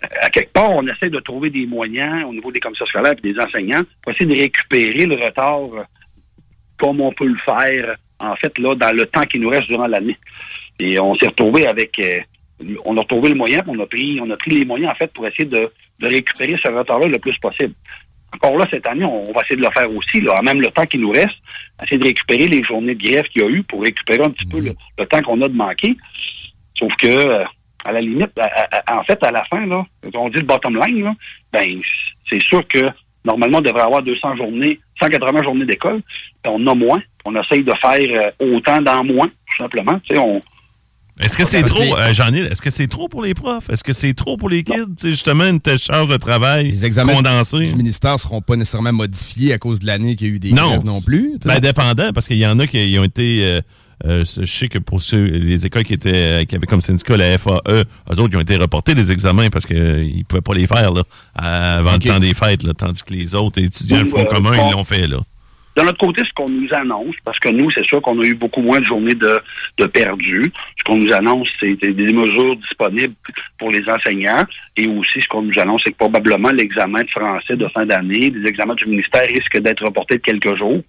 Euh, 0.03 0.07
À 0.21 0.29
quelque 0.29 0.53
part, 0.53 0.69
on 0.71 0.85
essaie 0.87 1.09
de 1.09 1.19
trouver 1.19 1.49
des 1.49 1.65
moyens 1.65 2.23
au 2.25 2.31
niveau 2.33 2.51
des 2.51 2.59
commissions 2.59 2.85
scolaires 2.85 3.13
et 3.23 3.33
des 3.33 3.39
enseignants 3.39 3.81
pour 4.01 4.11
essayer 4.13 4.25
de 4.27 4.39
récupérer 4.39 5.05
le 5.05 5.15
retard 5.15 5.85
comme 6.79 7.01
on 7.01 7.11
peut 7.11 7.25
le 7.27 7.37
faire, 7.43 7.95
en 8.19 8.35
fait, 8.35 8.57
là, 8.59 8.75
dans 8.75 8.95
le 8.95 9.05
temps 9.07 9.23
qui 9.23 9.39
nous 9.39 9.49
reste 9.49 9.67
durant 9.67 9.87
l'année. 9.87 10.17
Et 10.79 10.99
on 10.99 11.15
s'est 11.15 11.27
retrouvé 11.27 11.65
avec, 11.65 11.97
euh, 11.99 12.19
on 12.85 12.97
a 12.97 13.01
retrouvé 13.01 13.29
le 13.29 13.35
moyen, 13.35 13.59
on 13.67 13.79
a 13.79 13.85
pris, 13.85 14.19
on 14.21 14.29
a 14.29 14.37
pris 14.37 14.51
les 14.51 14.65
moyens, 14.65 14.91
en 14.91 14.95
fait, 14.95 15.11
pour 15.13 15.27
essayer 15.27 15.45
de, 15.45 15.71
de 15.99 16.07
récupérer 16.07 16.55
ce 16.61 16.71
retard-là 16.71 17.07
le 17.07 17.17
plus 17.19 17.37
possible. 17.37 17.73
Encore 18.33 18.57
là, 18.57 18.67
cette 18.69 18.85
année, 18.85 19.05
on 19.05 19.31
va 19.31 19.41
essayer 19.41 19.55
de 19.55 19.65
le 19.65 19.71
faire 19.71 19.89
aussi, 19.91 20.21
là, 20.21 20.35
en 20.39 20.43
même 20.43 20.61
le 20.61 20.67
temps 20.67 20.85
qui 20.85 20.97
nous 20.97 21.11
reste, 21.11 21.37
essayer 21.81 21.97
de 21.97 22.05
récupérer 22.05 22.47
les 22.47 22.63
journées 22.63 22.95
de 22.95 23.01
grève 23.01 23.25
qu'il 23.25 23.41
y 23.41 23.45
a 23.45 23.49
eu 23.49 23.63
pour 23.63 23.81
récupérer 23.81 24.23
un 24.23 24.31
petit 24.31 24.45
peu 24.45 24.59
le, 24.59 25.05
temps 25.05 25.21
qu'on 25.21 25.41
a 25.41 25.47
de 25.47 25.55
manquer. 25.55 25.95
Sauf 26.77 26.93
que, 26.97 27.07
euh, 27.07 27.45
à 27.85 27.91
la 27.93 28.01
limite, 28.01 28.31
en 28.91 29.03
fait, 29.03 29.23
à 29.23 29.31
la 29.31 29.43
fin, 29.45 29.65
là, 29.65 29.85
on 30.13 30.29
dit 30.29 30.39
le 30.39 30.45
bottom 30.45 30.75
line, 30.75 31.03
là, 31.03 31.13
ben, 31.53 31.81
c'est 32.29 32.41
sûr 32.41 32.67
que 32.67 32.81
normalement, 33.23 33.59
on 33.59 33.61
devrait 33.61 33.83
avoir 33.83 34.03
200 34.03 34.35
journées, 34.35 34.79
180 34.99 35.43
journées 35.43 35.65
d'école, 35.65 36.01
on 36.45 36.65
a 36.67 36.73
moins. 36.73 37.01
On 37.25 37.35
essaye 37.35 37.63
de 37.63 37.73
faire 37.81 38.33
euh, 38.41 38.55
autant 38.55 38.81
dans 38.81 39.03
moins, 39.03 39.27
tout 39.27 39.57
simplement. 39.57 39.99
Tu 39.99 40.15
sais, 40.15 40.19
on, 40.19 40.41
Est-ce 41.19 41.35
que 41.35 41.45
c'est 41.45 41.63
trop, 41.63 41.97
euh, 41.97 42.13
Jean-Nil, 42.13 42.47
est-ce 42.51 42.61
que 42.61 42.69
c'est 42.69 42.87
trop 42.87 43.07
pour 43.09 43.23
les 43.23 43.33
profs? 43.33 43.69
Est-ce 43.69 43.83
que 43.83 43.93
c'est 43.93 44.13
trop 44.13 44.37
pour 44.37 44.49
les 44.49 44.63
kids? 44.63 44.73
Tu 44.73 44.93
sais, 44.97 45.09
justement, 45.11 45.45
une 45.45 45.59
telle 45.59 45.79
charge 45.79 46.07
de 46.07 46.17
travail 46.17 46.69
Les 46.71 46.85
examens 46.85 47.15
condensée. 47.15 47.65
du 47.65 47.75
ministère 47.75 48.19
seront 48.19 48.41
pas 48.41 48.55
nécessairement 48.55 48.93
modifiés 48.93 49.51
à 49.53 49.57
cause 49.57 49.79
de 49.79 49.87
l'année 49.87 50.15
qu'il 50.15 50.27
y 50.27 50.29
a 50.31 50.33
eu 50.35 50.39
des 50.39 50.51
Non. 50.51 50.67
grèves 50.69 50.85
non 50.85 51.01
plus. 51.01 51.31
tu 51.41 51.49
sais. 51.49 51.55
Ben, 51.55 51.59
dépendant, 51.59 52.11
parce 52.13 52.27
qu'il 52.27 52.37
y 52.37 52.45
en 52.45 52.59
a 52.59 52.67
qui 52.67 52.95
ont 52.99 53.03
été. 53.03 53.39
euh, 53.43 53.61
euh, 54.05 54.23
je 54.23 54.45
sais 54.45 54.67
que 54.67 54.77
pour 54.77 55.01
ceux, 55.01 55.23
les 55.25 55.65
écoles 55.65 55.83
qui 55.83 55.93
étaient 55.93 56.11
euh, 56.13 56.43
qui 56.45 56.53
avaient 56.53 56.67
comme 56.67 56.81
syndicat 56.81 57.17
la 57.17 57.35
FAE, 57.39 57.49
eux 57.71 57.83
autres, 58.11 58.29
ils 58.31 58.37
ont 58.37 58.41
été 58.41 58.55
reportés 58.55 58.93
des 58.93 59.11
examens 59.11 59.49
parce 59.49 59.65
qu'ils 59.65 59.75
ne 60.19 60.23
pouvaient 60.23 60.41
pas 60.41 60.53
les 60.53 60.67
faire 60.67 60.91
là, 60.93 61.01
avant 61.33 61.93
le 61.93 61.97
temps 61.99 62.19
des 62.19 62.35
fêtes, 62.35 62.61
là, 62.61 62.73
tandis 62.75 63.01
que 63.01 63.11
les 63.13 63.33
autres 63.33 63.59
étudiants, 63.59 63.97
le 63.97 64.03
Oui, 64.03 64.09
Front 64.11 64.21
euh, 64.21 64.25
commun, 64.25 64.51
ils 64.69 64.71
l'ont 64.71 64.83
fait 64.83 65.07
là. 65.07 65.17
De 65.77 65.83
notre 65.83 65.99
côté, 65.99 66.23
ce 66.27 66.33
qu'on 66.33 66.51
nous 66.51 66.73
annonce, 66.73 67.13
parce 67.23 67.37
que 67.37 67.49
nous, 67.49 67.69
c'est 67.69 67.85
sûr 67.85 68.01
qu'on 68.01 68.19
a 68.19 68.25
eu 68.25 68.33
beaucoup 68.33 68.63
moins 68.63 68.79
de 68.79 68.85
journées 68.85 69.13
de, 69.13 69.39
de 69.77 69.85
perdus. 69.85 70.51
Ce 70.79 70.83
qu'on 70.83 70.97
nous 70.97 71.13
annonce, 71.13 71.47
c'est 71.59 71.75
des 71.75 71.93
des 71.93 72.13
mesures 72.13 72.55
disponibles 72.55 73.13
pour 73.59 73.69
les 73.69 73.87
enseignants. 73.87 74.43
Et 74.75 74.87
aussi, 74.87 75.21
ce 75.21 75.27
qu'on 75.27 75.43
nous 75.43 75.59
annonce, 75.59 75.83
c'est 75.85 75.91
que 75.91 75.97
probablement 75.97 76.49
l'examen 76.49 77.03
de 77.03 77.09
français 77.11 77.55
de 77.55 77.67
fin 77.67 77.85
d'année, 77.85 78.31
les 78.31 78.49
examens 78.49 78.73
du 78.73 78.87
ministère 78.87 79.21
risquent 79.27 79.59
d'être 79.59 79.85
reportés 79.85 80.15
de 80.15 80.21
quelques 80.21 80.57
jours 80.57 80.81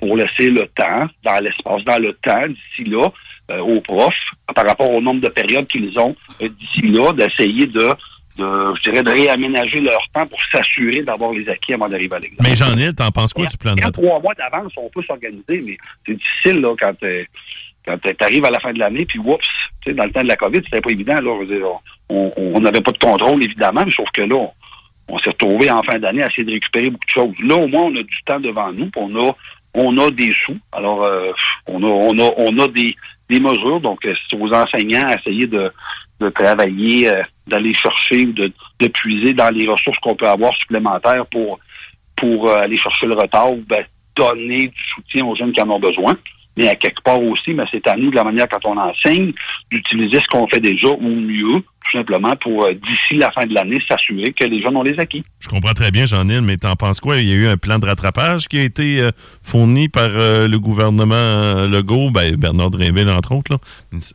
pour 0.00 0.16
laisser 0.16 0.50
le 0.50 0.66
temps, 0.74 1.06
dans 1.22 1.38
l'espace, 1.38 1.84
dans 1.84 1.98
le 1.98 2.12
temps, 2.14 2.42
d'ici 2.48 2.90
là, 2.90 3.12
euh, 3.52 3.60
aux 3.60 3.80
profs, 3.80 4.14
par 4.56 4.66
rapport 4.66 4.90
au 4.90 5.00
nombre 5.00 5.20
de 5.20 5.28
périodes 5.28 5.66
qu'ils 5.66 5.96
ont 6.00 6.16
euh, 6.42 6.48
d'ici 6.48 6.80
là, 6.88 7.12
d'essayer 7.12 7.66
de, 7.66 7.90
de, 8.36 8.74
je 8.76 8.90
dirais, 8.90 9.02
de 9.02 9.10
réaménager 9.10 9.80
leur 9.80 10.02
temps 10.14 10.26
pour 10.26 10.38
s'assurer 10.50 11.02
d'avoir 11.02 11.32
les 11.32 11.48
acquis 11.48 11.74
avant 11.74 11.88
d'arriver 11.88 12.16
à 12.16 12.18
l'examen. 12.18 12.48
Mais 12.48 12.54
Jean-Nil, 12.54 12.94
t'en 12.94 13.10
penses 13.10 13.32
quoi 13.32 13.46
du 13.46 13.56
plan 13.56 13.74
de 13.74 13.90
trois 13.90 14.20
mois 14.20 14.34
d'avance, 14.34 14.72
on 14.76 14.88
peut 14.88 15.02
s'organiser, 15.02 15.62
mais 15.64 15.76
c'est 16.06 16.14
difficile 16.14 16.60
là, 16.60 16.74
quand 16.80 16.94
tu 17.00 17.28
quand 17.84 17.98
arrives 18.20 18.44
à 18.44 18.50
la 18.50 18.60
fin 18.60 18.72
de 18.72 18.78
l'année, 18.78 19.04
puis 19.04 19.18
oups, 19.18 19.44
tu 19.84 19.92
dans 19.92 20.04
le 20.04 20.12
temps 20.12 20.20
de 20.22 20.28
la 20.28 20.36
COVID, 20.36 20.60
c'était 20.64 20.80
pas 20.80 20.90
évident. 20.90 21.16
Là, 21.20 21.70
on 22.08 22.60
n'avait 22.60 22.80
pas 22.80 22.92
de 22.92 22.98
contrôle, 22.98 23.42
évidemment, 23.42 23.82
mais 23.84 23.90
sauf 23.90 24.08
que 24.12 24.22
là, 24.22 24.36
on, 24.36 24.52
on 25.08 25.18
s'est 25.18 25.30
retrouvé 25.30 25.70
en 25.70 25.82
fin 25.82 25.98
d'année 25.98 26.22
à 26.22 26.28
essayer 26.28 26.44
de 26.44 26.52
récupérer 26.52 26.90
beaucoup 26.90 27.04
de 27.04 27.10
choses. 27.10 27.34
Là, 27.42 27.56
au 27.56 27.66
moins, 27.66 27.82
on 27.82 27.96
a 27.96 28.02
du 28.02 28.22
temps 28.24 28.40
devant 28.40 28.72
nous, 28.72 28.88
puis 28.90 29.02
on 29.02 29.28
a 29.28 29.32
on 29.74 29.96
a 29.98 30.10
des 30.10 30.30
sous. 30.44 30.58
Alors, 30.72 31.02
euh, 31.04 31.32
on 31.66 31.82
a 31.82 31.86
on 31.86 32.18
a 32.18 32.30
on 32.36 32.58
a 32.58 32.68
des, 32.68 32.94
des 33.28 33.40
mesures. 33.40 33.80
Donc, 33.80 34.04
euh, 34.04 34.14
c'est 34.30 34.36
aux 34.38 34.52
enseignants 34.52 35.06
à 35.06 35.14
essayer 35.14 35.46
de, 35.46 35.72
de 36.22 36.30
travailler, 36.30 37.12
euh, 37.12 37.22
d'aller 37.46 37.74
chercher 37.74 38.26
ou 38.26 38.32
de, 38.32 38.52
puiser 38.88 39.32
dans 39.34 39.50
les 39.50 39.68
ressources 39.68 39.98
qu'on 39.98 40.16
peut 40.16 40.28
avoir 40.28 40.54
supplémentaires 40.56 41.26
pour 41.26 41.58
pour 42.16 42.48
euh, 42.48 42.58
aller 42.58 42.78
chercher 42.78 43.06
le 43.06 43.14
retard 43.14 43.52
ou 43.52 43.62
ben, 43.66 43.84
donner 44.14 44.68
du 44.68 44.82
soutien 44.94 45.26
aux 45.26 45.34
jeunes 45.34 45.52
qui 45.52 45.60
en 45.60 45.70
ont 45.70 45.80
besoin. 45.80 46.16
Mais 46.56 46.68
à 46.68 46.76
quelque 46.76 47.02
part 47.02 47.22
aussi, 47.22 47.54
mais 47.54 47.64
c'est 47.70 47.86
à 47.86 47.96
nous, 47.96 48.10
de 48.10 48.16
la 48.16 48.24
manière 48.24 48.48
quand 48.48 48.64
on 48.66 48.76
enseigne, 48.76 49.32
d'utiliser 49.70 50.18
ce 50.20 50.26
qu'on 50.26 50.46
fait 50.48 50.60
déjà 50.60 50.88
ou 50.88 51.08
mieux, 51.08 51.60
tout 51.60 51.90
simplement 51.92 52.36
pour, 52.36 52.64
euh, 52.64 52.74
d'ici 52.74 53.14
la 53.14 53.30
fin 53.32 53.46
de 53.46 53.54
l'année, 53.54 53.78
s'assurer 53.88 54.32
que 54.32 54.44
les 54.44 54.62
jeunes 54.62 54.76
ont 54.76 54.82
les 54.82 54.98
acquis. 54.98 55.22
Je 55.40 55.48
comprends 55.48 55.72
très 55.72 55.90
bien, 55.90 56.06
Jean-Nil, 56.06 56.42
mais 56.42 56.56
t'en 56.56 56.76
penses 56.76 57.00
quoi? 57.00 57.18
Il 57.18 57.28
y 57.28 57.32
a 57.32 57.36
eu 57.36 57.46
un 57.46 57.56
plan 57.56 57.78
de 57.78 57.86
rattrapage 57.86 58.48
qui 58.48 58.58
a 58.58 58.62
été 58.62 59.00
euh, 59.00 59.10
fourni 59.42 59.88
par 59.88 60.10
euh, 60.10 60.46
le 60.46 60.58
gouvernement 60.58 61.66
Legault, 61.66 62.10
ben, 62.10 62.36
Bernard 62.36 62.70
Drinville, 62.70 63.08
entre 63.10 63.32
autres, 63.32 63.52
là, 63.52 63.58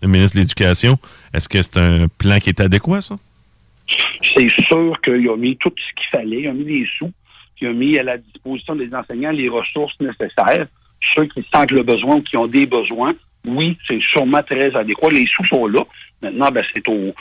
ministre 0.08 0.38
de 0.38 0.41
l'Éducation. 0.41 0.97
Est-ce 1.34 1.50
que 1.50 1.62
c'est 1.62 1.78
un 1.78 2.08
plan 2.17 2.38
qui 2.39 2.50
est 2.50 2.62
adéquat, 2.62 3.02
ça? 3.02 3.17
C'est 4.36 4.50
sûr 4.65 5.00
qu'il 5.02 5.30
a 5.30 5.38
mis 5.38 5.56
tout 5.58 5.71
ce 5.76 6.02
qu'il 6.02 6.10
fallait, 6.12 6.41
il 6.41 6.47
a 6.47 6.54
mis 6.54 6.65
les 6.65 6.88
sous, 6.97 7.12
il 7.62 7.67
a 7.67 7.73
mis 7.73 7.97
à 7.97 8.04
la 8.04 8.17
disposition 8.17 8.76
des 8.76 8.93
enseignants 8.93 9.32
les 9.32 9.50
ressources 9.50 9.95
nécessaires, 10.00 10.67
ceux 11.14 11.26
qui 11.26 11.46
sentent 11.54 11.72
le 11.72 11.84
besoin 11.84 12.16
ou 12.18 12.22
qui 12.22 12.38
ont 12.38 12.48
des 12.48 12.66
besoins. 12.66 13.14
Oui, 13.48 13.78
c'est 13.88 14.02
sûrement 14.02 14.44
très 14.44 14.76
adéquat. 14.76 15.08
Les 15.10 15.26
sous 15.28 15.46
sont 15.46 15.68
là. 15.68 15.82
Maintenant, 16.22 16.50
ben, 16.52 16.64
c'est 16.74 16.88
au, 16.90 17.14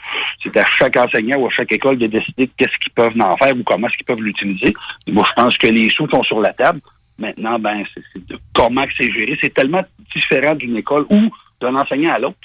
c'est 0.42 0.56
à 0.56 0.64
chaque 0.64 0.96
enseignant 0.96 1.38
ou 1.38 1.46
à 1.46 1.50
chaque 1.50 1.70
école 1.70 1.98
de 1.98 2.06
décider 2.06 2.50
qu'est-ce 2.56 2.76
qu'ils 2.78 2.92
peuvent 2.92 3.12
en 3.20 3.36
faire 3.36 3.54
ou 3.56 3.62
comment 3.62 3.86
est-ce 3.86 3.96
qu'ils 3.96 4.06
peuvent 4.06 4.22
l'utiliser. 4.22 4.74
Moi, 5.06 5.24
je 5.28 5.32
pense 5.42 5.56
que 5.56 5.66
les 5.68 5.88
sous 5.90 6.08
sont 6.08 6.22
sur 6.24 6.40
la 6.40 6.52
table. 6.52 6.80
Maintenant, 7.18 7.58
ben, 7.58 7.84
c'est, 7.94 8.02
comment 8.54 8.84
c'est 8.96 9.10
géré. 9.12 9.38
C'est 9.40 9.54
tellement 9.54 9.82
différent 10.14 10.54
d'une 10.54 10.76
école 10.76 11.06
ou 11.10 11.30
d'un 11.60 11.74
enseignant 11.76 12.14
à 12.14 12.18
l'autre. 12.18 12.36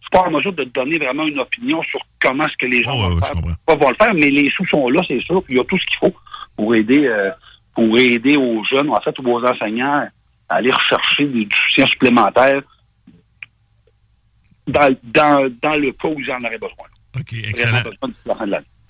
Je 0.00 0.06
suis 0.06 0.22
pas 0.22 0.28
en 0.28 0.30
mesure 0.30 0.52
de 0.52 0.64
te 0.64 0.68
donner 0.70 0.98
vraiment 0.98 1.26
une 1.26 1.40
opinion 1.40 1.82
sur 1.82 2.00
comment 2.22 2.46
est-ce 2.46 2.56
que 2.56 2.66
les 2.66 2.82
gens 2.84 2.92
Oh, 2.94 2.98
vont, 3.02 3.08
ouais, 3.08 3.14
le 3.16 3.20
je 3.20 3.24
faire, 3.26 3.34
comprends. 3.34 3.54
pas 3.66 3.74
vont 3.76 3.90
le 3.90 3.96
faire, 4.04 4.14
mais 4.14 4.30
les 4.30 4.50
sous 4.50 4.66
sont 4.66 4.88
là, 4.88 5.02
c'est 5.08 5.20
sûr. 5.22 5.42
Puis 5.42 5.54
il 5.54 5.58
y 5.58 5.60
a 5.60 5.64
tout 5.64 5.78
ce 5.78 5.84
qu'il 5.86 5.98
faut 5.98 6.14
pour 6.56 6.74
aider, 6.74 7.06
euh, 7.06 7.30
pour 7.74 7.98
aider 7.98 8.36
aux 8.36 8.62
jeunes, 8.64 8.88
en 8.90 9.00
fait, 9.00 9.18
ou 9.18 9.28
aux 9.28 9.44
enseignants 9.44 10.06
à 10.48 10.56
aller 10.56 10.70
rechercher 10.70 11.26
du, 11.26 11.44
du 11.44 11.56
soutien 11.56 11.86
supplémentaire 11.86 12.62
dans, 14.66 14.94
dans, 15.04 15.50
dans 15.62 15.76
le 15.76 15.92
cas 15.92 16.08
où 16.08 16.20
ils 16.20 16.30
en 16.30 16.38
auraient 16.40 16.58
besoin. 16.58 16.86
OK, 17.18 17.32
excellent. 17.32 17.82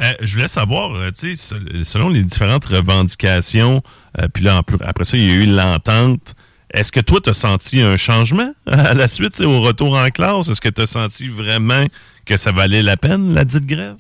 Euh, 0.03 0.13
je 0.21 0.35
voulais 0.35 0.49
savoir, 0.49 0.95
euh, 0.95 1.11
tu 1.11 1.35
sais, 1.35 1.55
se- 1.55 1.85
selon 1.85 2.09
les 2.11 2.23
différentes 2.23 2.65
revendications, 2.67 3.83
euh, 4.21 4.29
puis 4.33 4.45
là, 4.45 4.63
plus- 4.63 4.77
après 4.85 5.05
ça, 5.05 5.17
il 5.17 5.25
y 5.27 5.31
a 5.31 5.35
eu 5.35 5.47
l'entente. 5.47 6.35
Est-ce 6.75 6.93
que 6.93 7.01
toi, 7.01 7.21
tu 7.23 7.31
as 7.31 7.35
senti 7.35 7.81
un 7.81 7.97
changement 7.97 8.53
à 8.67 8.93
la 8.93 9.09
suite, 9.09 9.41
au 9.41 9.61
retour 9.63 9.97
en 9.97 10.09
classe? 10.11 10.49
Est-ce 10.49 10.61
que 10.61 10.69
tu 10.69 10.83
as 10.83 10.87
senti 10.87 11.29
vraiment 11.29 11.85
que 12.27 12.37
ça 12.37 12.53
valait 12.53 12.83
la 12.83 12.97
peine, 12.99 13.33
la 13.33 13.45
dite 13.45 13.65
grève? 13.67 13.97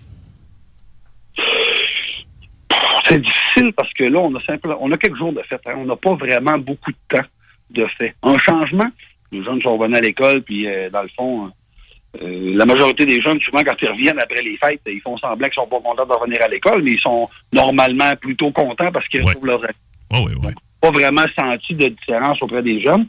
C'est 3.09 3.23
difficile 3.23 3.73
parce 3.77 3.93
que 3.95 4.05
là, 4.05 4.19
on 4.19 4.35
a 4.35 4.43
simplement, 4.43 4.77
on 4.81 4.91
a 4.91 4.97
quelques 4.99 5.17
jours 5.17 5.33
de 5.33 5.41
fête. 5.49 5.61
hein. 5.67 5.75
On 5.77 5.85
n'a 5.87 5.97
pas 5.97 6.15
vraiment 6.15 6.59
beaucoup 6.59 6.91
de 6.91 6.97
temps 7.09 7.25
de 7.71 7.87
fait. 7.99 8.15
Un 8.23 8.39
changement, 8.39 8.89
les 9.33 9.43
jeunes 9.45 9.61
sont 9.63 9.77
revenus 9.77 9.99
à 9.99 10.01
l'école, 10.01 10.43
puis 10.43 10.67
euh, 10.67 10.89
dans 10.91 11.03
le 11.03 11.09
fond, 11.17 11.51
euh, 12.23 12.53
la 12.57 12.65
majorité 12.65 13.05
des 13.05 13.21
jeunes, 13.21 13.41
souvent, 13.41 13.63
quand 13.65 13.75
ils 13.83 13.89
reviennent 13.91 14.19
après 14.21 14.43
les 14.43 14.57
fêtes, 14.57 14.81
ils 14.87 15.01
font 15.01 15.17
semblant 15.19 15.47
qu'ils 15.49 15.55
sont 15.55 15.67
pas 15.67 15.81
contents 15.81 16.07
de 16.07 16.13
revenir 16.13 16.43
à 16.43 16.49
l'école, 16.49 16.83
mais 16.83 16.93
ils 16.93 17.01
sont 17.01 17.29
normalement 17.53 18.11
plutôt 18.21 18.51
contents 18.53 18.91
parce 18.93 19.07
qu'ils 19.09 19.21
Ouais. 19.23 19.29
retrouvent 19.29 19.47
leurs 19.47 19.65
amis. 19.65 19.75
Oui, 20.13 20.21
oui, 20.29 20.35
oui. 20.45 20.53
Pas 20.81 20.91
vraiment 20.91 21.25
senti 21.39 21.75
de 21.75 21.89
différence 21.89 22.41
auprès 22.43 22.63
des 22.63 22.81
jeunes. 22.81 23.07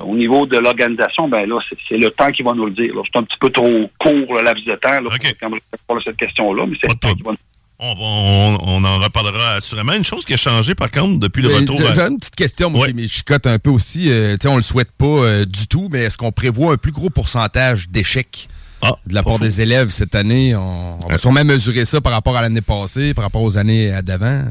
Au 0.00 0.14
niveau 0.16 0.46
de 0.46 0.56
l'organisation, 0.58 1.28
ben 1.28 1.46
là, 1.46 1.60
c'est- 1.88 1.98
le 1.98 2.10
temps 2.10 2.30
qui 2.32 2.42
va 2.42 2.54
nous 2.54 2.64
le 2.66 2.72
dire. 2.72 2.94
C'est 3.12 3.18
un 3.18 3.22
petit 3.24 3.36
peu 3.38 3.50
trop 3.50 3.90
court 3.98 4.34
le 4.38 4.42
laps 4.42 4.64
de 4.64 4.74
temps 4.76 5.00
là, 5.00 5.10
OK. 5.14 5.58
pour 5.86 6.02
cette 6.02 6.16
question-là, 6.16 6.64
mais 6.66 6.76
c'est 6.80 6.88
le 6.88 6.94
temps 6.94 7.14
qui 7.14 7.22
va 7.22 7.32
nous 7.32 7.36
On, 7.84 7.94
va- 7.94 8.00
on, 8.00 8.58
on 8.62 8.84
en 8.84 8.98
reparlera 9.00 9.54
assurément. 9.54 9.92
Une 9.94 10.04
chose 10.04 10.24
qui 10.24 10.34
a 10.34 10.36
changé, 10.36 10.76
par 10.76 10.88
contre, 10.90 11.18
depuis 11.18 11.42
le 11.42 11.48
Mais 11.48 11.54
retour... 11.56 11.78
j'ai- 11.78 11.86
à- 11.88 11.94
J'ai 11.94 12.00
une 12.02 12.18
petite 12.18 12.36
question, 12.36 12.70
moi, 12.70 12.82
Ouais. 12.82 12.88
qui 12.92 12.94
me 12.94 13.06
chicote 13.08 13.44
un 13.48 13.58
peu 13.58 13.70
aussi. 13.70 14.08
Euh, 14.08 14.36
on 14.46 14.54
le 14.56 14.62
souhaite 14.62 14.92
pas 14.92 15.04
euh, 15.06 15.44
du 15.44 15.66
tout, 15.66 15.88
mais 15.90 16.00
est-ce 16.04 16.16
qu'on 16.16 16.30
prévoit 16.30 16.74
un 16.74 16.76
plus 16.76 16.92
gros 16.92 17.10
pourcentage 17.10 17.88
d'échecs 17.88 18.46
Ah, 18.82 18.92
de 19.04 19.14
la 19.14 19.24
part 19.24 19.40
des 19.40 19.60
élèves 19.62 19.88
cette 19.88 20.14
année? 20.14 20.54
On, 20.54 20.98
on 21.04 21.08
va 21.08 21.18
sûrement 21.18 21.44
mesurer 21.44 21.84
ça 21.84 22.00
par 22.00 22.12
rapport 22.12 22.36
à 22.36 22.42
l'année 22.42 22.60
passée, 22.60 23.14
par 23.14 23.24
rapport 23.24 23.42
aux 23.42 23.58
années 23.58 23.92
euh, 23.92 24.00
d'avant. 24.00 24.44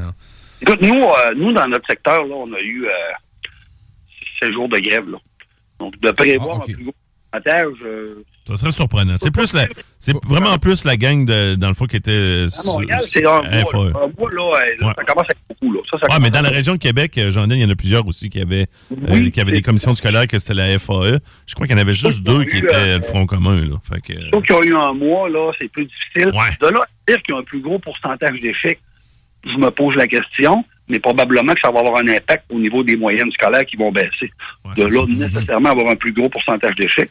Écoute, 0.60 0.82
nous, 0.82 0.92
euh, 1.02 1.34
nous, 1.34 1.52
dans 1.54 1.66
notre 1.68 1.86
secteur, 1.88 2.24
là, 2.26 2.34
on 2.36 2.52
a 2.52 2.60
eu 2.60 2.84
euh, 2.84 2.90
six 4.42 4.52
jours 4.52 4.68
de 4.68 4.78
grève. 4.78 5.08
Là. 5.08 5.18
Donc, 5.80 5.98
de 6.00 6.10
prévoir 6.10 6.58
Ah, 6.58 6.62
un 6.62 6.72
plus 6.72 6.84
gros 6.84 6.94
pourcentage, 7.32 7.72
euh, 7.86 8.22
Ça 8.44 8.56
serait 8.56 8.72
surprenant. 8.72 9.14
C'est 9.16 9.30
plus 9.30 9.52
la, 9.52 9.68
c'est 10.00 10.14
vraiment 10.26 10.58
plus 10.58 10.84
la 10.84 10.96
gang 10.96 11.24
de, 11.24 11.54
dans 11.54 11.68
le 11.68 11.74
fond 11.74 11.86
qui 11.86 11.96
était 11.96 12.10
euh, 12.10 12.48
à 12.48 12.66
Montréal, 12.66 12.98
c'est 13.02 13.24
un 13.24 13.40
là. 13.40 13.40
Un 13.44 13.56
là, 13.56 13.62
Ouais. 14.82 14.92
ça 14.96 15.04
commence 15.04 15.26
à 15.28 15.32
être 15.32 15.38
beaucoup. 15.48 15.72
Là. 15.72 15.80
Ça, 15.88 16.18
mais 16.18 16.30
dans 16.30 16.40
à 16.40 16.42
la 16.42 16.48
région 16.48 16.72
de 16.72 16.78
Québec, 16.78 17.16
euh, 17.18 17.30
j'en 17.30 17.48
ai, 17.50 17.54
il 17.54 17.60
y 17.60 17.64
en 17.64 17.70
a 17.70 17.76
plusieurs 17.76 18.04
aussi 18.06 18.30
qui 18.30 18.40
avaient, 18.40 18.66
euh, 19.08 19.30
qui 19.30 19.40
avaient 19.40 19.52
des 19.52 19.62
commissions 19.62 19.94
scolaires 19.94 20.26
que 20.26 20.38
c'était 20.40 20.54
la 20.54 20.76
FAE. 20.78 21.18
Je 21.46 21.54
crois 21.54 21.68
qu'il 21.68 21.76
y 21.76 21.78
en 21.78 21.82
avait 21.82 21.94
juste 21.94 22.22
deux 22.24 22.44
qui 22.44 22.56
eu, 22.56 22.58
étaient 22.58 22.74
euh, 22.74 22.96
le 22.98 23.02
Front 23.04 23.26
commun. 23.26 23.64
Là. 23.64 23.76
Fait 23.88 24.00
que, 24.00 24.18
euh, 24.18 24.28
Ceux 24.32 24.40
qui 24.40 24.52
ont 24.52 24.62
eu 24.64 24.74
un 24.74 24.92
mois, 24.92 25.28
là, 25.28 25.52
c'est 25.60 25.68
plus 25.70 25.84
difficile. 25.86 26.32
Ouais. 26.34 26.50
De 26.60 26.66
là, 26.66 26.80
dire 27.06 27.22
qu'il 27.22 27.34
y 27.34 27.38
a 27.38 27.40
un 27.40 27.44
plus 27.44 27.60
gros 27.60 27.78
pourcentage 27.78 28.40
d'échecs, 28.40 28.80
je 29.44 29.56
me 29.56 29.70
pose 29.70 29.94
la 29.94 30.08
question, 30.08 30.64
mais 30.88 30.98
probablement 30.98 31.54
que 31.54 31.60
ça 31.60 31.70
va 31.70 31.78
avoir 31.80 31.98
un 31.98 32.08
impact 32.08 32.44
au 32.50 32.58
niveau 32.58 32.82
des 32.82 32.96
moyennes 32.96 33.30
scolaires 33.32 33.64
qui 33.66 33.76
vont 33.76 33.92
baisser. 33.92 34.32
ouais, 34.64 34.74
de 34.76 34.82
là, 34.84 35.26
nécessairement 35.28 35.70
avoir 35.70 35.90
un 35.92 35.96
plus 35.96 36.12
gros 36.12 36.28
pourcentage 36.28 36.74
d'échecs. 36.74 37.10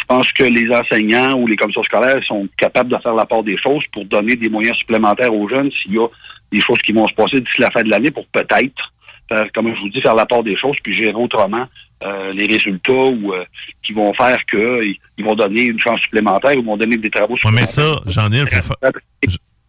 Je 0.00 0.04
pense 0.06 0.30
que 0.32 0.44
les 0.44 0.70
enseignants 0.74 1.34
ou 1.38 1.46
les 1.46 1.56
commissions 1.56 1.82
scolaires 1.82 2.22
sont 2.26 2.48
capables 2.56 2.90
de 2.90 2.96
faire 3.02 3.14
la 3.14 3.26
part 3.26 3.42
des 3.42 3.56
choses 3.58 3.82
pour 3.92 4.04
donner 4.04 4.36
des 4.36 4.48
moyens 4.48 4.76
supplémentaires 4.76 5.34
aux 5.34 5.48
jeunes 5.48 5.70
s'il 5.72 5.94
y 5.94 5.98
a 5.98 6.06
des 6.52 6.60
choses 6.60 6.78
qui 6.78 6.92
vont 6.92 7.06
se 7.08 7.14
passer 7.14 7.40
d'ici 7.40 7.60
la 7.60 7.70
fin 7.70 7.82
de 7.82 7.90
l'année 7.90 8.10
pour 8.10 8.26
peut-être, 8.28 8.92
faire, 9.28 9.44
comme 9.52 9.74
je 9.74 9.80
vous 9.80 9.88
dis, 9.90 10.00
faire 10.00 10.14
la 10.14 10.24
part 10.24 10.42
des 10.42 10.56
choses 10.56 10.76
puis 10.82 10.96
gérer 10.96 11.12
autrement 11.14 11.66
euh, 12.04 12.32
les 12.32 12.46
résultats 12.46 12.92
ou 12.92 13.34
euh, 13.34 13.44
qui 13.82 13.92
vont 13.92 14.14
faire 14.14 14.38
qu'ils 14.46 14.94
ils 15.18 15.24
vont 15.24 15.34
donner 15.34 15.62
une 15.64 15.80
chance 15.80 16.00
supplémentaire 16.00 16.56
ou 16.56 16.62
vont 16.62 16.76
donner 16.76 16.96
des 16.96 17.10
travaux 17.10 17.34
Ouais, 17.44 17.50
mais 17.52 17.66
supplémentaires. 17.66 18.02
ça, 18.06 18.22
Jean-Nil, 18.22 18.46
faut 18.46 18.62
fa- 18.62 18.90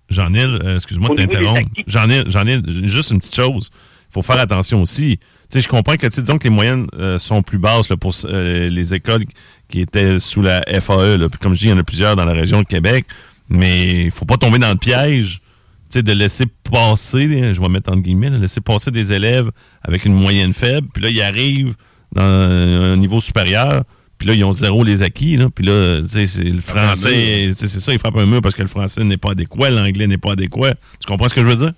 Jean-Nil, 0.09 0.59
euh, 0.63 0.75
excuse-moi 0.75 1.09
de 1.09 1.15
t'interrompre. 1.15 1.69
Jean-Nil, 1.87 2.63
juste 2.87 3.11
une 3.11 3.19
petite 3.19 3.35
chose. 3.35 3.69
Il 4.09 4.13
faut 4.13 4.21
faire 4.23 4.39
attention 4.39 4.81
aussi. 4.81 5.19
Tu 5.49 5.57
sais, 5.57 5.61
je 5.61 5.67
comprends 5.67 5.95
que, 5.95 6.05
tu 6.05 6.13
sais, 6.13 6.21
disons 6.21 6.37
que 6.37 6.43
les 6.43 6.51
moyennes 6.51 6.87
euh, 6.99 7.17
sont 7.17 7.41
plus 7.41 7.57
basses 7.57 7.89
là, 7.89 7.97
pour 7.97 8.13
euh, 8.25 8.69
les 8.69 8.93
écoles 8.93 9.25
qui 9.67 9.81
étaient 9.81 10.19
sous 10.19 10.43
la 10.43 10.61
FAE. 10.79 11.17
Là. 11.17 11.27
Puis 11.27 11.39
comme 11.39 11.55
je 11.55 11.59
dis, 11.59 11.65
il 11.65 11.69
y 11.71 11.73
en 11.73 11.79
a 11.79 11.83
plusieurs 11.83 12.15
dans 12.15 12.25
la 12.25 12.33
région 12.33 12.61
de 12.61 12.67
Québec. 12.67 13.05
Mais 13.49 14.03
il 14.03 14.11
faut 14.11 14.25
pas 14.25 14.37
tomber 14.37 14.59
dans 14.59 14.69
le 14.69 14.77
piège 14.77 15.41
tu 15.89 15.97
sais, 15.97 16.03
de 16.03 16.11
laisser 16.11 16.45
passer, 16.71 17.51
je 17.51 17.59
vais 17.59 17.67
mettre 17.67 17.91
entre 17.91 18.03
guillemets, 18.03 18.29
laisser 18.29 18.61
passer 18.61 18.91
des 18.91 19.11
élèves 19.11 19.49
avec 19.81 20.05
une 20.05 20.13
moyenne 20.13 20.53
faible. 20.53 20.87
Puis 20.93 21.01
là, 21.01 21.09
ils 21.09 21.21
arrivent 21.21 21.73
dans 22.11 22.21
un 22.21 22.95
niveau 22.95 23.19
supérieur. 23.19 23.83
Puis 24.19 24.27
là, 24.27 24.35
ils 24.35 24.43
ont 24.43 24.53
zéro 24.53 24.83
les 24.83 25.01
acquis. 25.01 25.35
Là. 25.37 25.47
Puis 25.49 25.65
là, 25.65 26.01
tu 26.01 26.09
sais, 26.09 26.27
c'est 26.27 26.43
le 26.43 26.61
français, 26.61 27.49
c'est 27.55 27.67
ça, 27.67 27.91
ils 27.91 27.97
frappent 27.97 28.17
un 28.17 28.27
mur 28.27 28.41
parce 28.41 28.53
que 28.53 28.61
le 28.61 28.67
français 28.67 29.03
n'est 29.03 29.17
pas 29.17 29.31
adéquat, 29.31 29.71
l'anglais 29.71 30.05
n'est 30.05 30.19
pas 30.19 30.33
adéquat. 30.33 30.73
Tu 30.99 31.07
comprends 31.07 31.27
ce 31.27 31.33
que 31.33 31.41
je 31.41 31.47
veux 31.47 31.55
dire? 31.55 31.71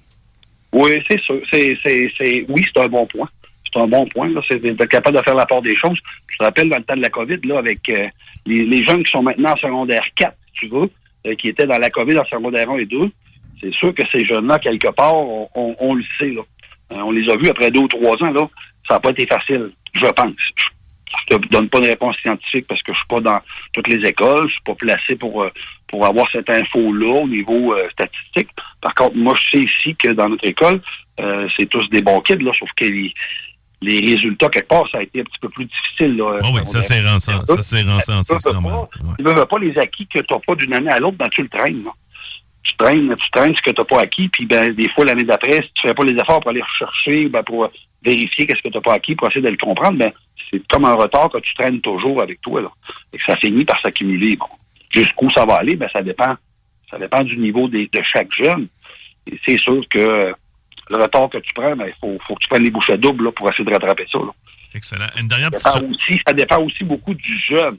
Oui, 0.73 0.91
c'est 1.09 1.21
sûr. 1.21 1.39
C'est, 1.51 1.77
c'est, 1.81 2.11
c'est, 2.17 2.45
oui, 2.49 2.61
c'est 2.65 2.81
un 2.81 2.87
bon 2.87 3.05
point. 3.05 3.29
C'est 3.73 3.81
un 3.81 3.87
bon 3.87 4.05
point. 4.07 4.29
C'est 4.47 4.59
d'être 4.59 4.85
capable 4.85 5.17
de 5.17 5.23
faire 5.23 5.35
la 5.35 5.45
part 5.45 5.61
des 5.61 5.75
choses. 5.75 5.97
Je 6.27 6.37
te 6.37 6.43
rappelle, 6.43 6.69
dans 6.69 6.77
le 6.77 6.83
temps 6.83 6.95
de 6.95 7.01
la 7.01 7.09
COVID, 7.09 7.39
là, 7.43 7.59
avec 7.59 7.79
euh, 7.89 8.07
les, 8.45 8.83
jeunes 8.83 9.03
qui 9.03 9.11
sont 9.11 9.23
maintenant 9.23 9.53
en 9.53 9.57
secondaire 9.57 10.03
4, 10.15 10.33
si 10.47 10.51
tu 10.53 10.67
veux, 10.67 10.89
euh, 11.27 11.35
qui 11.35 11.49
étaient 11.49 11.67
dans 11.67 11.77
la 11.77 11.89
COVID 11.89 12.19
en 12.19 12.25
secondaire 12.25 12.69
1 12.69 12.77
et 12.77 12.85
2, 12.85 13.09
c'est 13.61 13.73
sûr 13.73 13.93
que 13.93 14.03
ces 14.11 14.25
jeunes-là, 14.25 14.59
quelque 14.59 14.89
part, 14.89 15.13
on, 15.15 15.93
le 15.93 16.03
sait. 16.17 16.31
Là. 16.31 16.41
Euh, 16.93 17.01
on 17.03 17.11
les 17.11 17.29
a 17.31 17.37
vus 17.37 17.49
après 17.49 17.71
deux 17.71 17.81
ou 17.81 17.87
trois 17.87 18.21
ans. 18.23 18.31
Là, 18.31 18.49
ça 18.87 18.95
n'a 18.95 18.99
pas 18.99 19.11
été 19.11 19.25
facile, 19.27 19.71
je 19.93 20.07
pense. 20.07 20.33
Je 21.29 21.35
ne 21.35 21.41
te 21.41 21.47
donne 21.49 21.69
pas 21.69 21.79
de 21.79 21.87
réponse 21.87 22.17
scientifique 22.17 22.65
parce 22.67 22.81
que 22.81 22.93
je 22.93 22.97
suis 22.97 23.07
pas 23.07 23.19
dans 23.19 23.39
toutes 23.73 23.87
les 23.87 24.07
écoles. 24.07 24.47
Je 24.47 24.53
suis 24.53 24.63
pas 24.63 24.75
placé 24.75 25.15
pour, 25.15 25.45
pour 25.87 26.05
avoir 26.05 26.25
cette 26.31 26.49
info-là 26.49 27.21
au 27.21 27.27
niveau 27.27 27.75
statistique. 27.91 28.49
Par 28.81 28.95
contre, 28.95 29.17
moi, 29.17 29.35
je 29.35 29.57
sais 29.57 29.63
ici 29.63 29.95
que 29.95 30.09
dans 30.13 30.29
notre 30.29 30.47
école, 30.47 30.81
c'est 31.57 31.69
tous 31.69 31.87
des 31.89 32.01
bons 32.01 32.21
kids, 32.21 32.37
là, 32.37 32.51
sauf 32.57 32.69
que 32.75 32.85
les, 33.81 33.99
résultats, 34.11 34.49
quelque 34.49 34.67
part, 34.67 34.87
ça 34.91 34.99
a 34.99 35.03
été 35.03 35.21
un 35.21 35.23
petit 35.23 35.39
peu 35.39 35.49
plus 35.49 35.65
difficile. 35.65 36.17
Là, 36.17 36.39
Ah 36.43 36.47
oui, 36.53 36.61
ça 36.65 36.81
c'est 36.81 37.01
rançant. 37.01 37.45
Ça 37.45 37.61
ça, 38.23 38.39
c'est 38.39 38.51
normal. 38.53 38.87
Tu 39.17 39.23
ne 39.23 39.29
veux 39.29 39.45
pas 39.45 39.59
les 39.59 39.77
acquis 39.77 40.07
que 40.07 40.19
tu 40.19 40.33
n'as 40.33 40.39
pas 40.39 40.55
d'une 40.55 40.73
année 40.73 40.91
à 40.91 40.99
l'autre, 40.99 41.17
ben, 41.17 41.27
tu 41.29 41.41
le 41.41 41.49
traînes. 41.49 41.83
là. 41.83 41.91
Tu 42.63 42.75
traînes, 42.77 43.15
tu 43.19 43.31
traînes 43.31 43.55
ce 43.55 43.61
que 43.61 43.71
tu 43.71 43.81
n'as 43.81 43.85
pas 43.85 44.01
acquis, 44.01 44.29
puis 44.29 44.45
ben, 44.45 44.71
des 44.73 44.87
fois, 44.91 45.05
l'année 45.05 45.23
d'après, 45.23 45.61
si 45.63 45.71
tu 45.73 45.87
fais 45.87 45.93
pas 45.95 46.03
les 46.03 46.13
efforts 46.13 46.41
pour 46.41 46.51
aller 46.51 46.61
rechercher, 46.61 47.27
ben, 47.27 47.41
pour 47.43 47.67
vérifier 48.03 48.45
qu'est-ce 48.45 48.61
que 48.61 48.69
tu 48.69 48.75
n'as 48.77 48.81
pas 48.81 48.93
acquis, 48.93 49.15
pour 49.15 49.27
essayer 49.27 49.41
de 49.41 49.49
le 49.49 49.57
comprendre, 49.57 49.97
ben, 49.97 50.11
c'est 50.51 50.61
comme 50.67 50.85
un 50.85 50.93
retard 50.93 51.29
que 51.29 51.39
tu 51.39 51.53
traînes 51.55 51.81
toujours 51.81 52.21
avec 52.21 52.39
toi. 52.41 52.61
Là. 52.61 52.71
Et 53.13 53.17
que 53.17 53.23
ça 53.25 53.35
finit 53.37 53.65
par 53.65 53.81
s'accumuler. 53.81 54.35
Bon. 54.35 54.45
Jusqu'où 54.91 55.29
ça 55.31 55.45
va 55.45 55.55
aller, 55.55 55.75
ben, 55.75 55.89
ça 55.91 56.03
dépend. 56.03 56.35
Ça 56.91 56.99
dépend 56.99 57.23
du 57.23 57.37
niveau 57.37 57.67
des- 57.67 57.89
de 57.91 58.01
chaque 58.03 58.31
jeune. 58.35 58.67
Et 59.25 59.39
c'est 59.45 59.57
sûr 59.59 59.79
que 59.89 60.33
le 60.89 60.97
retard 60.97 61.29
que 61.29 61.37
tu 61.37 61.53
prends, 61.53 61.75
ben, 61.75 61.87
il 61.87 61.93
faut, 61.99 62.17
faut 62.27 62.35
que 62.35 62.41
tu 62.41 62.49
prennes 62.49 62.63
les 62.63 62.71
bouchées 62.71 62.97
doubles 62.97 63.25
là, 63.25 63.31
pour 63.31 63.49
essayer 63.49 63.63
de 63.63 63.71
rattraper 63.71 64.05
ça. 64.11 64.19
Là. 64.19 64.31
Excellent. 64.73 65.07
Une 65.19 65.27
dernière 65.27 65.49
Ça 65.57 65.79
dépend 65.79 65.93
aussi, 65.93 66.21
ça 66.25 66.33
dépend 66.33 66.61
aussi 66.61 66.83
beaucoup 66.83 67.13
du 67.13 67.39
jeune. 67.39 67.77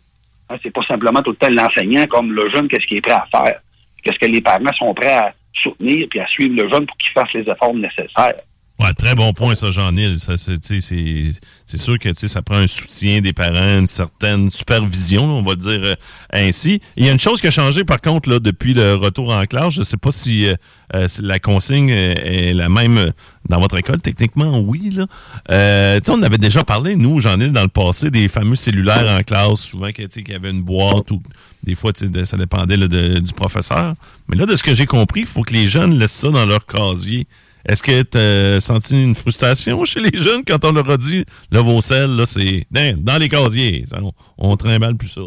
Hein, 0.49 0.57
c'est 0.63 0.71
pas 0.71 0.83
simplement 0.83 1.23
tout 1.23 1.31
le 1.31 1.37
temps 1.37 1.49
l'enseignant 1.51 2.07
comme 2.07 2.33
le 2.33 2.51
jeune, 2.51 2.69
qu'est-ce 2.69 2.87
qu'il 2.87 2.99
est 2.99 3.03
prêt 3.03 3.13
à 3.13 3.27
faire? 3.31 3.61
Qu'est-ce 4.03 4.19
que 4.19 4.27
les 4.27 4.41
parents 4.41 4.73
sont 4.77 4.93
prêts 4.95 5.15
à 5.15 5.35
soutenir 5.55 6.07
puis 6.11 6.21
à 6.21 6.27
suivre 6.27 6.55
le 6.55 6.69
jeune 6.69 6.87
pour 6.87 6.97
qu'il 6.97 7.13
fasse 7.13 7.33
les 7.33 7.49
efforts 7.49 7.75
nécessaires? 7.75 8.35
Ouais, 8.83 8.95
très 8.95 9.15
bon 9.15 9.33
point, 9.33 9.55
ça, 9.55 9.71
Jean-Nil. 9.71 10.17
C'est, 10.19 11.79
sûr 11.79 11.99
que 12.01 12.27
ça 12.27 12.43
prend 12.43 12.57
un 12.57 12.67
soutien 12.67 13.21
des 13.21 13.33
parents, 13.33 13.79
une 13.79 13.87
certaine 13.87 14.51
supervision, 14.51 15.25
on 15.25 15.43
va 15.43 15.55
dire 15.55 15.81
euh, 15.85 15.95
ainsi. 16.33 16.81
Il 16.97 17.07
y 17.07 17.09
a 17.09 17.13
une 17.13 17.19
chose 17.21 17.41
qui 17.41 17.47
a 17.47 17.53
changé, 17.53 17.85
par 17.85 18.01
contre, 18.01 18.41
depuis 18.41 18.75
le 18.75 18.97
retour 18.97 19.33
en 19.33 19.45
classe. 19.45 19.75
Je 19.75 19.85
sais 19.85 19.97
pas 19.97 20.11
si 20.11 20.47
euh, 20.47 20.55
euh, 20.97 21.07
si 21.07 21.23
la 21.23 21.39
consigne 21.39 21.91
est 21.91 22.55
la 22.55 22.69
même 22.69 23.13
dans 23.49 23.61
votre 23.61 23.79
école. 23.79 24.01
Techniquement, 24.01 24.59
oui. 24.59 24.99
On 25.49 26.23
avait 26.23 26.39
déjà 26.39 26.65
parlé, 26.65 26.97
nous, 26.97 27.21
Jean-Nil, 27.21 27.53
dans 27.53 27.63
le 27.63 27.69
passé, 27.69 28.11
des 28.11 28.27
fameux 28.27 28.57
cellulaires 28.57 29.09
en 29.09 29.23
classe, 29.23 29.61
souvent 29.61 29.91
qu'il 29.93 30.09
y 30.29 30.35
avait 30.35 30.51
une 30.51 30.63
boîte 30.63 31.11
ou 31.13 31.23
des 31.63 31.77
fois, 31.77 31.93
ça 31.95 32.37
dépendait 32.37 32.77
du 32.77 33.33
professeur. 33.33 33.95
Mais 34.29 34.37
là, 34.37 34.47
de 34.47 34.57
ce 34.57 34.63
que 34.65 34.75
j'ai 34.75 34.87
compris, 34.87 35.21
il 35.21 35.27
faut 35.27 35.43
que 35.43 35.53
les 35.53 35.69
jeunes 35.69 35.97
laissent 35.97 36.11
ça 36.11 36.31
dans 36.31 36.47
leur 36.47 36.67
casier. 36.67 37.29
Est-ce 37.69 37.83
que 37.83 38.03
tu 38.03 38.19
as 38.19 38.61
senti 38.61 39.03
une 39.03 39.15
frustration 39.15 39.85
chez 39.85 40.01
les 40.01 40.19
jeunes 40.19 40.43
quand 40.47 40.65
on 40.65 40.73
leur 40.73 40.89
a 40.91 40.97
dit, 40.97 41.25
là, 41.51 41.61
vos 41.61 41.81
selles, 41.81 42.11
là, 42.11 42.27
c'est 42.27 42.67
dans, 42.71 42.97
dans 42.99 43.19
les 43.19 43.29
casiers. 43.29 43.85
Ça, 43.87 43.99
on, 44.03 44.13
on 44.39 44.57
trimballe 44.57 44.97
plus 44.97 45.09
ça? 45.09 45.23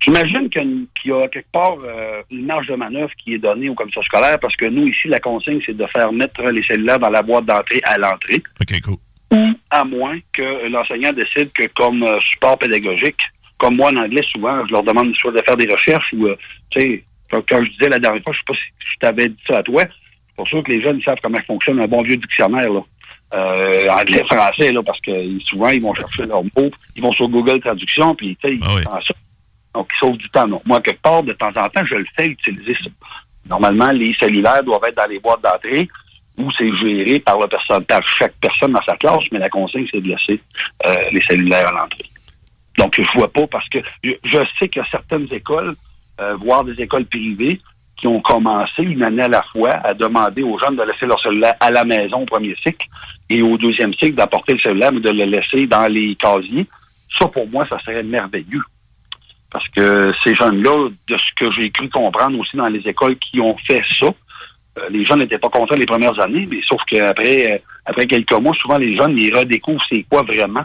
J'imagine 0.00 0.48
qu'il 0.48 0.86
y 1.06 1.12
a 1.12 1.24
y 1.24 1.30
quelque 1.30 1.50
part 1.50 1.76
euh, 1.84 2.22
une 2.30 2.46
marge 2.46 2.68
de 2.68 2.76
manœuvre 2.76 3.10
qui 3.22 3.34
est 3.34 3.38
donnée 3.38 3.68
aux 3.68 3.74
commissions 3.74 4.02
scolaires 4.02 4.38
parce 4.40 4.54
que 4.54 4.66
nous, 4.66 4.86
ici, 4.86 5.08
la 5.08 5.18
consigne, 5.18 5.60
c'est 5.66 5.76
de 5.76 5.86
faire 5.86 6.12
mettre 6.12 6.42
les 6.44 6.62
cellulaires 6.62 7.00
dans 7.00 7.10
la 7.10 7.22
boîte 7.22 7.46
d'entrée 7.46 7.80
à 7.82 7.98
l'entrée. 7.98 8.42
OK, 8.60 8.80
cool. 8.82 8.96
Ou 9.32 9.52
à 9.70 9.84
moins 9.84 10.18
que 10.32 10.68
l'enseignant 10.68 11.12
décide 11.12 11.50
que 11.52 11.66
comme 11.74 12.04
euh, 12.04 12.18
support 12.20 12.58
pédagogique, 12.58 13.20
comme 13.58 13.76
moi 13.76 13.90
en 13.90 13.96
anglais, 13.96 14.22
souvent, 14.32 14.64
je 14.66 14.72
leur 14.72 14.84
demande 14.84 15.14
soit 15.16 15.32
de 15.32 15.42
faire 15.42 15.56
des 15.56 15.70
recherches 15.70 16.12
ou, 16.12 16.28
euh, 16.28 16.36
tu 16.70 16.80
sais, 16.80 17.04
quand, 17.30 17.64
je 17.64 17.70
disais 17.70 17.88
la 17.88 17.98
dernière 17.98 18.22
fois, 18.22 18.32
je 18.32 18.38
sais 18.38 18.44
pas 18.46 18.54
si 18.54 18.92
je 18.92 18.98
t'avais 19.00 19.28
dit 19.28 19.42
ça 19.46 19.58
à 19.58 19.62
toi, 19.62 19.84
pour 20.38 20.46
sûr 20.46 20.62
que 20.62 20.70
les 20.70 20.80
jeunes 20.80 21.02
savent 21.02 21.18
comment 21.20 21.40
fonctionne 21.48 21.80
un 21.80 21.88
bon 21.88 22.00
vieux 22.02 22.16
dictionnaire, 22.16 22.70
là. 22.70 22.80
Euh, 23.34 23.88
anglais, 23.90 24.22
français, 24.30 24.72
là, 24.72 24.80
parce 24.82 25.00
que 25.00 25.38
souvent, 25.40 25.68
ils 25.68 25.82
vont 25.82 25.92
chercher 25.94 26.26
leurs 26.26 26.44
mots, 26.44 26.70
ils 26.96 27.02
vont 27.02 27.12
sur 27.12 27.28
Google 27.28 27.60
Traduction, 27.60 28.14
puis, 28.14 28.38
tu 28.40 28.48
sais, 28.48 28.54
ils 28.54 28.62
Ah 28.64 28.74
oui. 28.76 28.82
ça. 28.84 29.14
Donc, 29.74 29.90
ils 29.92 29.98
sauvent 29.98 30.16
du 30.16 30.28
temps. 30.30 30.46
Donc, 30.46 30.64
moi, 30.64 30.80
quelque 30.80 31.02
part, 31.02 31.24
de 31.24 31.32
temps 31.32 31.48
en 31.48 31.68
temps, 31.68 31.84
je 31.84 31.96
le 31.96 32.06
fais 32.16 32.26
utiliser 32.26 32.74
ça. 32.82 32.88
Normalement, 33.50 33.90
les 33.90 34.14
cellulaires 34.14 34.62
doivent 34.62 34.84
être 34.88 34.96
dans 34.96 35.10
les 35.10 35.18
boîtes 35.18 35.42
d'entrée 35.42 35.88
ou 36.38 36.50
c'est 36.52 36.74
géré 36.76 37.18
par, 37.18 37.38
le 37.38 37.46
chaque 38.16 38.34
personne 38.40 38.72
dans 38.72 38.82
sa 38.82 38.96
classe, 38.96 39.24
mais 39.32 39.40
la 39.40 39.48
consigne, 39.48 39.88
c'est 39.92 40.00
de 40.00 40.08
laisser 40.08 40.40
euh, 40.86 40.94
les 41.10 41.20
cellulaires 41.22 41.68
à 41.68 41.72
l'entrée. 41.72 42.08
Donc, 42.78 42.94
je 42.96 43.18
vois 43.18 43.30
pas 43.30 43.46
parce 43.48 43.68
que 43.68 43.80
je, 44.04 44.12
je 44.24 44.38
sais 44.58 44.68
qu'il 44.68 44.80
y 44.80 44.84
a 44.84 44.88
certaines 44.88 45.26
écoles, 45.32 45.74
euh, 46.20 46.36
voire 46.36 46.62
des 46.62 46.80
écoles 46.80 47.06
privées, 47.06 47.60
qui 47.98 48.06
ont 48.06 48.20
commencé 48.20 48.82
une 48.82 49.02
année 49.02 49.22
à 49.22 49.28
la 49.28 49.42
fois 49.52 49.70
à 49.84 49.92
demander 49.94 50.42
aux 50.42 50.58
jeunes 50.58 50.76
de 50.76 50.82
laisser 50.82 51.06
leur 51.06 51.20
cellulaire 51.20 51.54
à 51.60 51.70
la 51.70 51.84
maison 51.84 52.22
au 52.22 52.26
premier 52.26 52.54
cycle 52.62 52.86
et 53.28 53.42
au 53.42 53.58
deuxième 53.58 53.92
cycle 53.94 54.14
d'apporter 54.14 54.54
le 54.54 54.60
cellulaire, 54.60 54.92
mais 54.92 55.00
de 55.00 55.10
le 55.10 55.24
laisser 55.24 55.66
dans 55.66 55.86
les 55.86 56.14
casiers. 56.16 56.66
Ça, 57.18 57.26
pour 57.26 57.48
moi, 57.48 57.66
ça 57.68 57.78
serait 57.80 58.02
merveilleux. 58.02 58.62
Parce 59.50 59.66
que 59.68 60.10
ces 60.22 60.34
jeunes-là, 60.34 60.88
de 61.08 61.16
ce 61.16 61.34
que 61.34 61.50
j'ai 61.50 61.70
cru 61.70 61.88
comprendre 61.88 62.38
aussi 62.38 62.56
dans 62.56 62.68
les 62.68 62.86
écoles 62.86 63.16
qui 63.16 63.40
ont 63.40 63.56
fait 63.66 63.82
ça, 63.98 64.06
euh, 64.06 64.88
les 64.90 65.04
jeunes 65.04 65.20
n'étaient 65.20 65.38
pas 65.38 65.48
contents 65.48 65.74
les 65.74 65.86
premières 65.86 66.18
années, 66.20 66.46
mais 66.50 66.60
sauf 66.62 66.80
qu'après 66.86 67.52
euh, 67.52 67.58
après 67.86 68.06
quelques 68.06 68.32
mois, 68.32 68.54
souvent 68.54 68.76
les 68.76 68.96
jeunes, 68.96 69.18
ils 69.18 69.34
redécouvrent 69.34 69.84
c'est 69.88 70.04
quoi 70.08 70.22
vraiment 70.22 70.64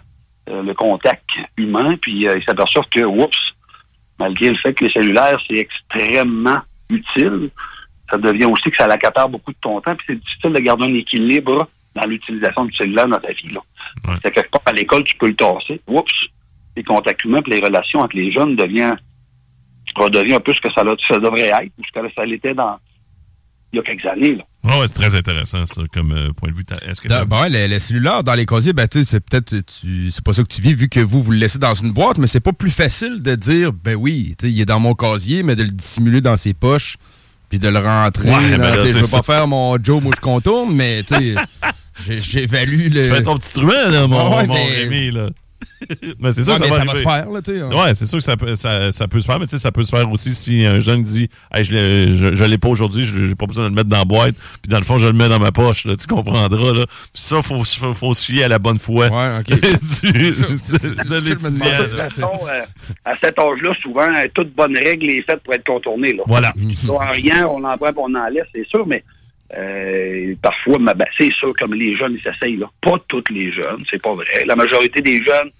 euh, 0.49 0.61
le 0.61 0.73
contact 0.73 1.23
humain, 1.55 1.95
puis 2.01 2.27
euh, 2.27 2.37
ils 2.37 2.43
s'aperçoivent 2.43 2.89
que, 2.91 3.03
oups, 3.03 3.37
malgré 4.19 4.49
le 4.49 4.57
fait 4.57 4.73
que 4.73 4.83
les 4.83 4.91
cellulaires, 4.91 5.39
c'est 5.47 5.55
extrêmement 5.55 6.59
utile, 6.89 7.49
ça 8.09 8.17
devient 8.17 8.45
aussi 8.45 8.69
que 8.69 8.77
ça 8.77 8.87
l'accapare 8.87 9.29
beaucoup 9.29 9.51
de 9.51 9.57
ton 9.61 9.81
temps, 9.81 9.95
puis 9.95 10.05
c'est 10.09 10.19
difficile 10.19 10.53
de 10.53 10.59
garder 10.59 10.85
un 10.85 10.93
équilibre 10.93 11.69
dans 11.95 12.05
l'utilisation 12.07 12.65
du 12.65 12.73
cellulaire 12.75 13.07
dans 13.07 13.19
ta 13.19 13.31
vie. 13.31 13.51
Là. 13.51 13.61
Ouais. 14.07 14.15
C'est 14.23 14.31
quelque 14.31 14.51
part 14.51 14.61
à 14.65 14.73
l'école, 14.73 15.03
tu 15.03 15.15
peux 15.15 15.27
le 15.27 15.35
tasser. 15.35 15.81
Oups, 15.87 16.11
les 16.75 16.83
contacts 16.83 17.23
humains, 17.23 17.41
puis 17.41 17.53
les 17.53 17.65
relations 17.65 17.99
entre 17.99 18.15
les 18.15 18.31
jeunes 18.31 18.55
devient 18.55 18.93
redevient 19.95 20.33
un 20.33 20.39
peu 20.39 20.53
ce 20.53 20.61
que 20.61 20.71
ça, 20.71 20.83
ça 21.07 21.19
devrait 21.19 21.49
être, 21.49 21.71
ou 21.77 21.83
ce 21.85 21.91
que 21.91 22.13
ça 22.15 22.25
l'était 22.25 22.55
dans 22.55 22.79
il 23.73 23.77
y 23.77 23.79
a 23.79 23.83
quelques 23.83 24.05
années. 24.05 24.35
Là. 24.35 24.77
Ouais, 24.79 24.87
c'est 24.87 24.93
très 24.93 25.13
intéressant, 25.15 25.65
ça, 25.65 25.81
comme 25.93 26.11
euh, 26.13 26.31
point 26.31 26.49
de 26.49 26.55
vue. 26.55 26.63
Est-ce 26.87 27.01
que 27.01 27.07
Dans- 27.09 27.25
ben 27.25 27.41
ouais, 27.41 27.49
le, 27.49 27.67
le 27.73 27.79
cellulaire 27.79 28.23
dans 28.23 28.35
les 28.35 28.45
casiers, 28.45 28.71
ben, 28.71 28.87
tu 28.87 28.99
sais, 28.99 29.05
c'est 29.05 29.19
peut-être, 29.19 29.49
tu- 29.65 30.09
c'est 30.11 30.23
pas 30.23 30.31
ça 30.33 30.43
que 30.43 30.47
tu 30.47 30.61
vis 30.61 30.73
vu 30.73 30.87
que 30.87 30.99
vous, 31.01 31.21
vous 31.21 31.31
le 31.31 31.37
laissez 31.37 31.57
dans 31.59 31.73
une 31.73 31.91
boîte, 31.91 32.17
mais 32.19 32.27
c'est 32.27 32.39
pas 32.39 32.53
plus 32.53 32.71
facile 32.71 33.21
de 33.21 33.35
dire, 33.35 33.73
ben 33.73 33.95
oui, 33.95 34.35
tu 34.37 34.45
sais, 34.47 34.51
il 34.53 34.61
est 34.61 34.65
dans 34.65 34.79
mon 34.79 34.93
casier, 34.93 35.43
mais 35.43 35.55
de 35.55 35.63
le 35.63 35.69
dissimuler 35.69 36.21
dans 36.21 36.37
ses 36.37 36.53
poches, 36.53 36.95
puis 37.49 37.59
de 37.59 37.67
le 37.67 37.79
rentrer. 37.79 38.29
Ouais, 38.29 38.51
dans- 38.51 38.57
ben 38.57 38.75
là, 38.75 38.81
tu 38.83 38.87
sais, 38.87 38.93
je 38.93 38.97
veux 38.99 39.03
ça. 39.05 39.17
pas 39.17 39.23
faire 39.33 39.47
mon 39.47 39.77
Joe 39.83 40.01
mouche 40.01 40.19
contourne, 40.21 40.73
mais 40.73 41.03
tu 41.03 41.15
sais, 41.15 41.35
j'ai- 42.05 42.15
j'évalue 42.15 42.89
le. 42.93 43.01
Tu 43.01 43.13
fais 43.13 43.23
ton 43.23 43.37
petit 43.37 43.53
truand, 43.53 43.89
là, 43.89 44.07
mon, 44.07 44.19
Ah 44.19 44.37
ouais, 44.37 44.47
mon 44.47 44.53
mais- 44.53 44.75
Rémi, 44.83 45.11
là. 45.11 45.29
Mais 46.19 46.31
c'est 46.33 46.43
sûr 46.43 46.53
Ouais, 46.53 46.59
que 46.59 46.65
ça, 46.65 46.69
mais 46.69 46.69
va, 46.69 46.77
ça 46.77 46.85
va 46.85 46.95
se 46.95 47.01
faire, 47.03 47.29
là, 47.29 47.41
tu 47.41 47.51
sais. 47.53 47.59
hein. 47.61 47.69
Ouais, 47.71 47.93
c'est 47.95 48.05
sûr 48.05 48.17
que 48.19 48.23
ça 48.23 48.37
peut, 48.37 48.55
ça, 48.55 48.91
ça 48.91 49.07
peut 49.07 49.19
se 49.19 49.25
faire, 49.25 49.39
mais 49.39 49.45
tu 49.45 49.51
sais, 49.51 49.57
ça 49.57 49.71
peut 49.71 49.83
se 49.83 49.89
faire 49.95 50.09
aussi 50.11 50.33
si 50.33 50.65
un 50.65 50.79
jeune 50.79 51.03
dit 51.03 51.29
hey, 51.53 51.63
je 51.63 51.73
l'ai 51.73 52.15
je, 52.15 52.33
je 52.35 52.43
l'ai 52.43 52.57
pas 52.57 52.69
aujourd'hui, 52.69 53.05
je 53.05 53.27
j'ai 53.27 53.35
pas 53.35 53.45
besoin 53.47 53.63
de 53.65 53.69
le 53.69 53.75
mettre 53.75 53.89
dans 53.89 53.97
la 53.97 54.05
boîte, 54.05 54.35
puis 54.61 54.69
dans 54.69 54.77
le 54.79 54.83
fond, 54.85 54.97
je 54.99 55.07
le 55.07 55.13
mets 55.13 55.29
dans 55.29 55.39
ma 55.39 55.51
poche, 55.51 55.85
là, 55.85 55.95
tu 55.95 56.07
comprendras. 56.07 56.73
Là. 56.73 56.85
Puis 56.87 57.21
ça, 57.21 57.37
il 57.37 57.43
faut, 57.43 57.63
faut, 57.63 57.93
faut 57.93 58.13
se 58.13 58.25
fier 58.25 58.43
à 58.43 58.47
la 58.47 58.59
bonne 58.59 58.79
foi. 58.79 59.07
Ouais, 59.07 59.39
ok. 59.39 59.59
du, 59.59 60.33
euh, 61.63 62.65
à 63.05 63.15
cet 63.17 63.37
âge-là, 63.39 63.71
souvent, 63.81 64.07
euh, 64.09 64.27
toute 64.33 64.53
bonne 64.55 64.75
règle 64.77 65.09
est 65.09 65.21
faite 65.23 65.41
pour 65.43 65.53
être 65.53 65.65
contournée. 65.65 66.13
Là. 66.13 66.23
Voilà. 66.27 66.53
En 66.89 66.97
rien, 67.11 67.47
on 67.47 67.63
en 67.63 67.77
prend 67.77 67.87
et 67.89 67.93
on 67.97 68.15
en 68.15 68.27
laisse, 68.27 68.45
c'est 68.53 68.67
sûr, 68.67 68.85
mais 68.85 69.03
euh, 69.57 70.35
parfois, 70.41 70.77
ben, 70.79 71.05
c'est 71.17 71.31
sûr, 71.33 71.53
comme 71.59 71.73
les 71.73 71.95
jeunes, 71.95 72.17
ils 72.17 72.21
s'essayent. 72.23 72.57
Là. 72.57 72.69
Pas 72.81 72.97
tous 73.07 73.23
les 73.29 73.51
jeunes, 73.51 73.83
c'est 73.89 74.01
pas 74.01 74.13
vrai. 74.13 74.43
La 74.45 74.55
majorité 74.55 75.01
des 75.01 75.23
jeunes, 75.23 75.51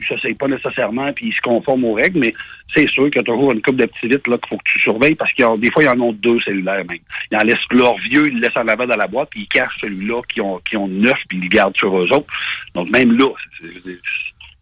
ils 0.00 0.06
s'essayent 0.06 0.34
pas 0.34 0.48
nécessairement, 0.48 1.12
puis 1.12 1.26
ils 1.28 1.32
se 1.32 1.40
conforment 1.42 1.84
aux 1.84 1.92
règles, 1.94 2.18
mais 2.20 2.34
c'est 2.74 2.88
sûr 2.88 3.04
qu'il 3.04 3.16
y 3.16 3.20
a 3.20 3.22
toujours 3.24 3.52
une 3.52 3.62
couple 3.62 3.76
de 3.78 3.86
petits 3.86 4.08
vites 4.08 4.26
là 4.26 4.36
qu'il 4.38 4.48
faut 4.48 4.56
que 4.56 4.70
tu 4.72 4.80
surveilles, 4.80 5.14
parce 5.14 5.32
qu'il 5.32 5.44
y 5.44 5.48
a 5.48 5.56
des 5.56 5.70
fois, 5.70 5.82
ils 5.84 5.88
en 5.88 6.00
ont 6.00 6.12
deux 6.12 6.40
cellulaires 6.40 6.84
même. 6.88 6.98
Ils 7.30 7.36
en 7.36 7.40
laissent 7.44 7.68
leur 7.70 7.96
vieux, 7.98 8.26
ils 8.28 8.34
le 8.34 8.40
laissent 8.40 8.56
en 8.56 8.66
avant 8.66 8.86
dans 8.86 8.96
la 8.96 9.06
boîte, 9.06 9.28
puis 9.30 9.42
ils 9.42 9.48
cachent 9.48 9.78
celui-là 9.80 10.22
qui 10.32 10.40
ont, 10.40 10.58
qui 10.68 10.76
ont 10.76 10.88
neuf, 10.88 11.18
puis 11.28 11.38
ils 11.38 11.44
le 11.44 11.48
gardent 11.48 11.76
sur 11.76 11.96
eux 11.96 12.10
autres. 12.12 12.26
Donc 12.74 12.90
même 12.90 13.16
là, 13.16 13.26
c'est- 13.60 13.80
c'est- 13.84 13.98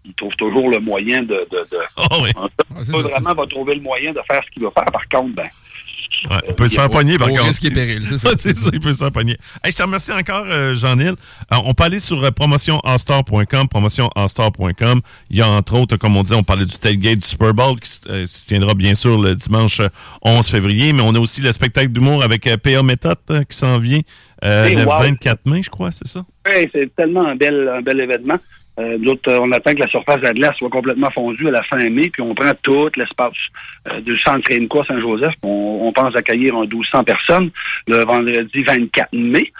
ils 0.04 0.14
trouvent 0.14 0.36
toujours 0.36 0.70
le 0.70 0.78
moyen 0.80 1.22
de... 1.22 1.34
de, 1.50 1.58
de 1.70 1.78
Ah 1.96 2.06
oui. 2.22 2.30
peu 2.34 2.82
ça, 2.82 2.98
vraiment 3.20 3.34
va 3.34 3.46
trouver 3.46 3.74
le 3.74 3.82
moyen 3.82 4.12
de 4.12 4.20
faire 4.30 4.42
ce 4.44 4.50
qu'il 4.50 4.62
veut 4.62 4.70
faire. 4.74 4.86
Par 4.86 5.06
contre, 5.08 5.34
ben, 5.34 5.46
Ouais, 6.30 6.36
il 6.48 6.54
peut 6.54 6.68
se 6.68 6.74
faire 6.74 6.90
pogner, 6.90 7.18
par 7.18 7.28
Au 7.28 7.30
contre. 7.30 7.44
risque 7.44 7.64
et 7.64 7.70
péril, 7.70 8.04
c'est 8.06 8.18
ça. 8.18 8.30
C'est 8.36 8.56
ça, 8.56 8.70
il 8.72 8.80
peut 8.80 8.92
se 8.92 8.98
faire 8.98 9.12
pogner. 9.12 9.36
Hey, 9.64 9.72
je 9.72 9.76
te 9.76 9.82
remercie 9.82 10.12
encore, 10.12 10.44
euh, 10.46 10.74
Jean-Nil. 10.74 11.14
Euh, 11.52 11.56
on 11.64 11.74
peut 11.74 11.84
aller 11.84 12.00
sur 12.00 12.22
euh, 12.22 12.30
promotionallstar.com, 12.30 13.68
promotionallstar.com. 13.68 15.00
Il 15.30 15.36
y 15.36 15.42
a 15.42 15.48
entre 15.48 15.74
autres, 15.78 15.96
comme 15.96 16.16
on 16.16 16.22
disait, 16.22 16.34
on 16.34 16.42
parlait 16.42 16.66
du 16.66 16.76
tailgate 16.76 17.18
du 17.18 17.26
Super 17.26 17.54
Bowl 17.54 17.78
qui 17.80 17.90
se 17.90 18.08
euh, 18.08 18.26
se 18.26 18.46
tiendra 18.46 18.74
bien 18.74 18.94
sûr 18.94 19.20
le 19.20 19.34
dimanche 19.34 19.80
euh, 19.80 19.88
11 20.22 20.48
février, 20.48 20.92
mais 20.92 21.02
on 21.02 21.14
a 21.14 21.18
aussi 21.18 21.40
le 21.42 21.52
spectacle 21.52 21.90
d'humour 21.90 22.22
avec 22.22 22.46
euh, 22.46 22.56
PA 22.56 22.82
Méthode 22.82 23.18
euh, 23.30 23.42
qui 23.44 23.56
s'en 23.56 23.78
vient 23.78 24.00
euh, 24.44 24.68
le 24.74 24.84
wow. 24.84 25.00
24 25.00 25.46
mai, 25.46 25.62
je 25.62 25.70
crois, 25.70 25.90
c'est 25.90 26.06
ça? 26.06 26.24
Ouais, 26.48 26.70
c'est 26.74 26.94
tellement 26.96 27.26
un 27.26 27.36
bel, 27.36 27.68
un 27.68 27.82
bel 27.82 28.00
événement. 28.00 28.36
Euh, 28.80 28.96
nous 28.98 29.10
autres, 29.10 29.30
euh, 29.30 29.38
on 29.40 29.52
attend 29.52 29.72
que 29.72 29.80
la 29.80 29.88
surface 29.88 30.16
de 30.16 30.22
la 30.22 30.32
glace 30.32 30.56
soit 30.56 30.70
complètement 30.70 31.10
fondue 31.10 31.48
à 31.48 31.50
la 31.50 31.62
fin 31.64 31.78
mai, 31.90 32.08
puis 32.08 32.22
on 32.22 32.34
prend 32.34 32.52
tout 32.62 32.88
l'espace 32.96 33.34
euh, 33.88 34.00
du 34.00 34.18
centre 34.18 34.48
Rénicois 34.48 34.84
Saint-Joseph. 34.86 35.34
On, 35.42 35.80
on 35.82 35.92
pense 35.92 36.16
accueillir 36.16 36.56
un 36.56 36.62
1200 36.62 37.04
personnes 37.04 37.50
le 37.86 38.04
vendredi 38.04 38.62
24 38.64 39.12
mai. 39.12 39.52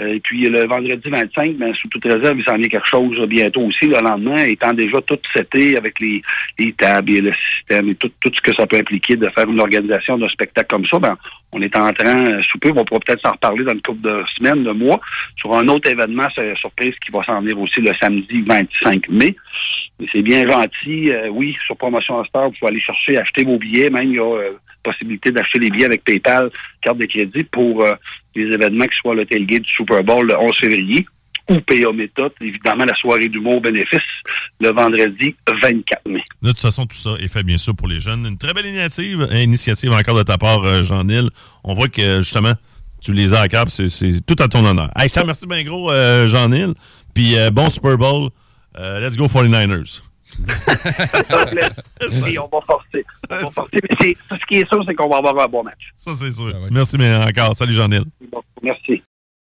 Euh, 0.00 0.14
et 0.14 0.20
puis 0.20 0.44
le 0.44 0.66
vendredi 0.66 1.10
25, 1.10 1.56
ben, 1.56 1.74
sous 1.74 1.88
toute 1.88 2.04
réserve, 2.04 2.38
il 2.38 2.44
s'en 2.44 2.56
est 2.56 2.68
quelque 2.68 2.88
chose 2.88 3.18
bientôt 3.28 3.60
aussi, 3.62 3.86
le 3.86 4.00
lendemain, 4.00 4.36
étant 4.44 4.72
déjà 4.72 5.00
tout 5.02 5.18
seté 5.34 5.76
avec 5.76 6.00
les, 6.00 6.22
les 6.58 6.72
tables 6.72 7.10
et 7.10 7.20
le 7.20 7.32
système 7.34 7.90
et 7.90 7.94
tout, 7.96 8.10
tout 8.20 8.32
ce 8.34 8.40
que 8.40 8.54
ça 8.54 8.66
peut 8.66 8.78
impliquer 8.78 9.16
de 9.16 9.28
faire 9.28 9.48
une 9.48 9.60
organisation 9.60 10.16
d'un 10.16 10.28
spectacle 10.28 10.68
comme 10.68 10.86
ça, 10.86 10.98
ben, 10.98 11.16
on 11.52 11.60
est 11.60 11.76
en 11.76 11.92
train, 11.92 12.24
euh, 12.26 12.40
sous 12.42 12.58
peu, 12.58 12.72
on 12.74 12.84
pourra 12.84 13.00
peut-être 13.00 13.20
s'en 13.22 13.32
reparler 13.32 13.64
dans 13.64 13.72
une 13.72 13.82
couple 13.82 14.00
de 14.00 14.24
semaines, 14.36 14.64
de 14.64 14.72
mois, 14.72 15.00
sur 15.36 15.54
un 15.54 15.68
autre 15.68 15.90
événement 15.90 16.28
surprise 16.56 16.94
qui 17.04 17.12
va 17.12 17.22
s'en 17.24 17.40
venir 17.42 17.58
aussi 17.60 17.80
le 17.80 17.92
samedi 18.00 18.42
25 18.46 19.08
mai. 19.10 19.36
Mais 20.00 20.06
c'est 20.10 20.22
bien 20.22 20.48
gentil. 20.48 21.12
euh, 21.12 21.28
oui, 21.28 21.56
sur 21.66 21.76
Promotion 21.76 22.24
Star, 22.24 22.48
vous 22.48 22.54
pouvez 22.58 22.70
aller 22.72 22.80
chercher, 22.80 23.18
acheter 23.18 23.44
vos 23.44 23.58
billets. 23.58 23.90
Même, 23.90 24.08
il 24.08 24.14
y 24.14 24.18
a 24.18 24.22
euh, 24.24 24.52
possibilité 24.82 25.30
d'acheter 25.30 25.58
les 25.58 25.70
billets 25.70 25.86
avec 25.86 26.04
PayPal, 26.04 26.50
carte 26.80 26.98
de 26.98 27.06
crédit 27.06 27.44
pour 27.44 27.84
euh, 27.84 27.92
les 28.34 28.44
événements 28.44 28.84
qui 28.86 28.96
soient 28.98 29.14
le 29.14 29.24
tailgate 29.26 29.62
du 29.62 29.70
Super 29.72 30.02
Bowl 30.02 30.26
le 30.26 30.38
11 30.38 30.56
février 30.58 31.06
ou 31.50 31.60
PA 31.60 31.92
Méthode, 31.92 32.32
évidemment, 32.40 32.84
la 32.84 32.94
soirée 32.94 33.26
d'humour 33.28 33.60
bénéfice 33.60 33.98
le 34.60 34.68
vendredi 34.70 35.34
24 35.60 36.08
mai. 36.08 36.22
De 36.40 36.48
toute 36.50 36.60
façon, 36.60 36.86
tout 36.86 36.96
ça 36.96 37.14
est 37.18 37.26
fait 37.26 37.42
bien 37.42 37.58
sûr 37.58 37.74
pour 37.74 37.88
les 37.88 37.98
jeunes. 37.98 38.24
Une 38.26 38.38
très 38.38 38.54
belle 38.54 38.66
initiative, 38.66 39.26
initiative 39.34 39.92
encore 39.92 40.16
de 40.16 40.22
ta 40.22 40.38
part, 40.38 40.62
euh, 40.62 40.82
Jean-Nil. 40.84 41.30
On 41.64 41.74
voit 41.74 41.88
que 41.88 42.20
justement, 42.20 42.52
tu 43.02 43.12
les 43.12 43.34
as 43.34 43.40
à 43.40 43.48
cap, 43.48 43.70
c'est- 43.70 44.24
tout 44.24 44.36
à 44.38 44.46
ton 44.46 44.64
honneur. 44.64 44.88
Je 44.96 45.08
te 45.08 45.18
remercie 45.18 45.46
bien 45.48 45.64
gros, 45.64 45.90
euh, 45.90 46.26
Jean-Nil. 46.28 46.74
Puis 47.12 47.36
euh, 47.36 47.50
bon 47.50 47.68
Super 47.68 47.98
Bowl. 47.98 48.30
Euh, 48.78 49.00
let's 49.00 49.16
go 49.16 49.26
49ers. 49.26 50.00
Et 52.28 52.38
on 52.38 52.48
va 52.48 52.60
forcer. 52.66 53.04
On 53.30 53.34
va 53.34 53.50
forcer. 53.50 53.78
Mais 53.82 53.96
c'est- 54.00 54.16
ce 54.36 54.46
qui 54.46 54.54
est 54.60 54.68
sûr, 54.68 54.82
c'est 54.86 54.94
qu'on 54.94 55.08
va 55.08 55.18
avoir 55.18 55.38
un 55.40 55.48
bon 55.48 55.62
match. 55.62 55.90
Ça, 55.96 56.14
c'est 56.14 56.30
sûr. 56.30 56.52
Ah. 56.54 56.68
Merci 56.70 56.96
mais 56.98 57.14
encore. 57.16 57.54
Salut, 57.56 57.74
Jean-Nil. 57.74 58.02
Bon, 58.30 58.42
merci. 58.62 59.02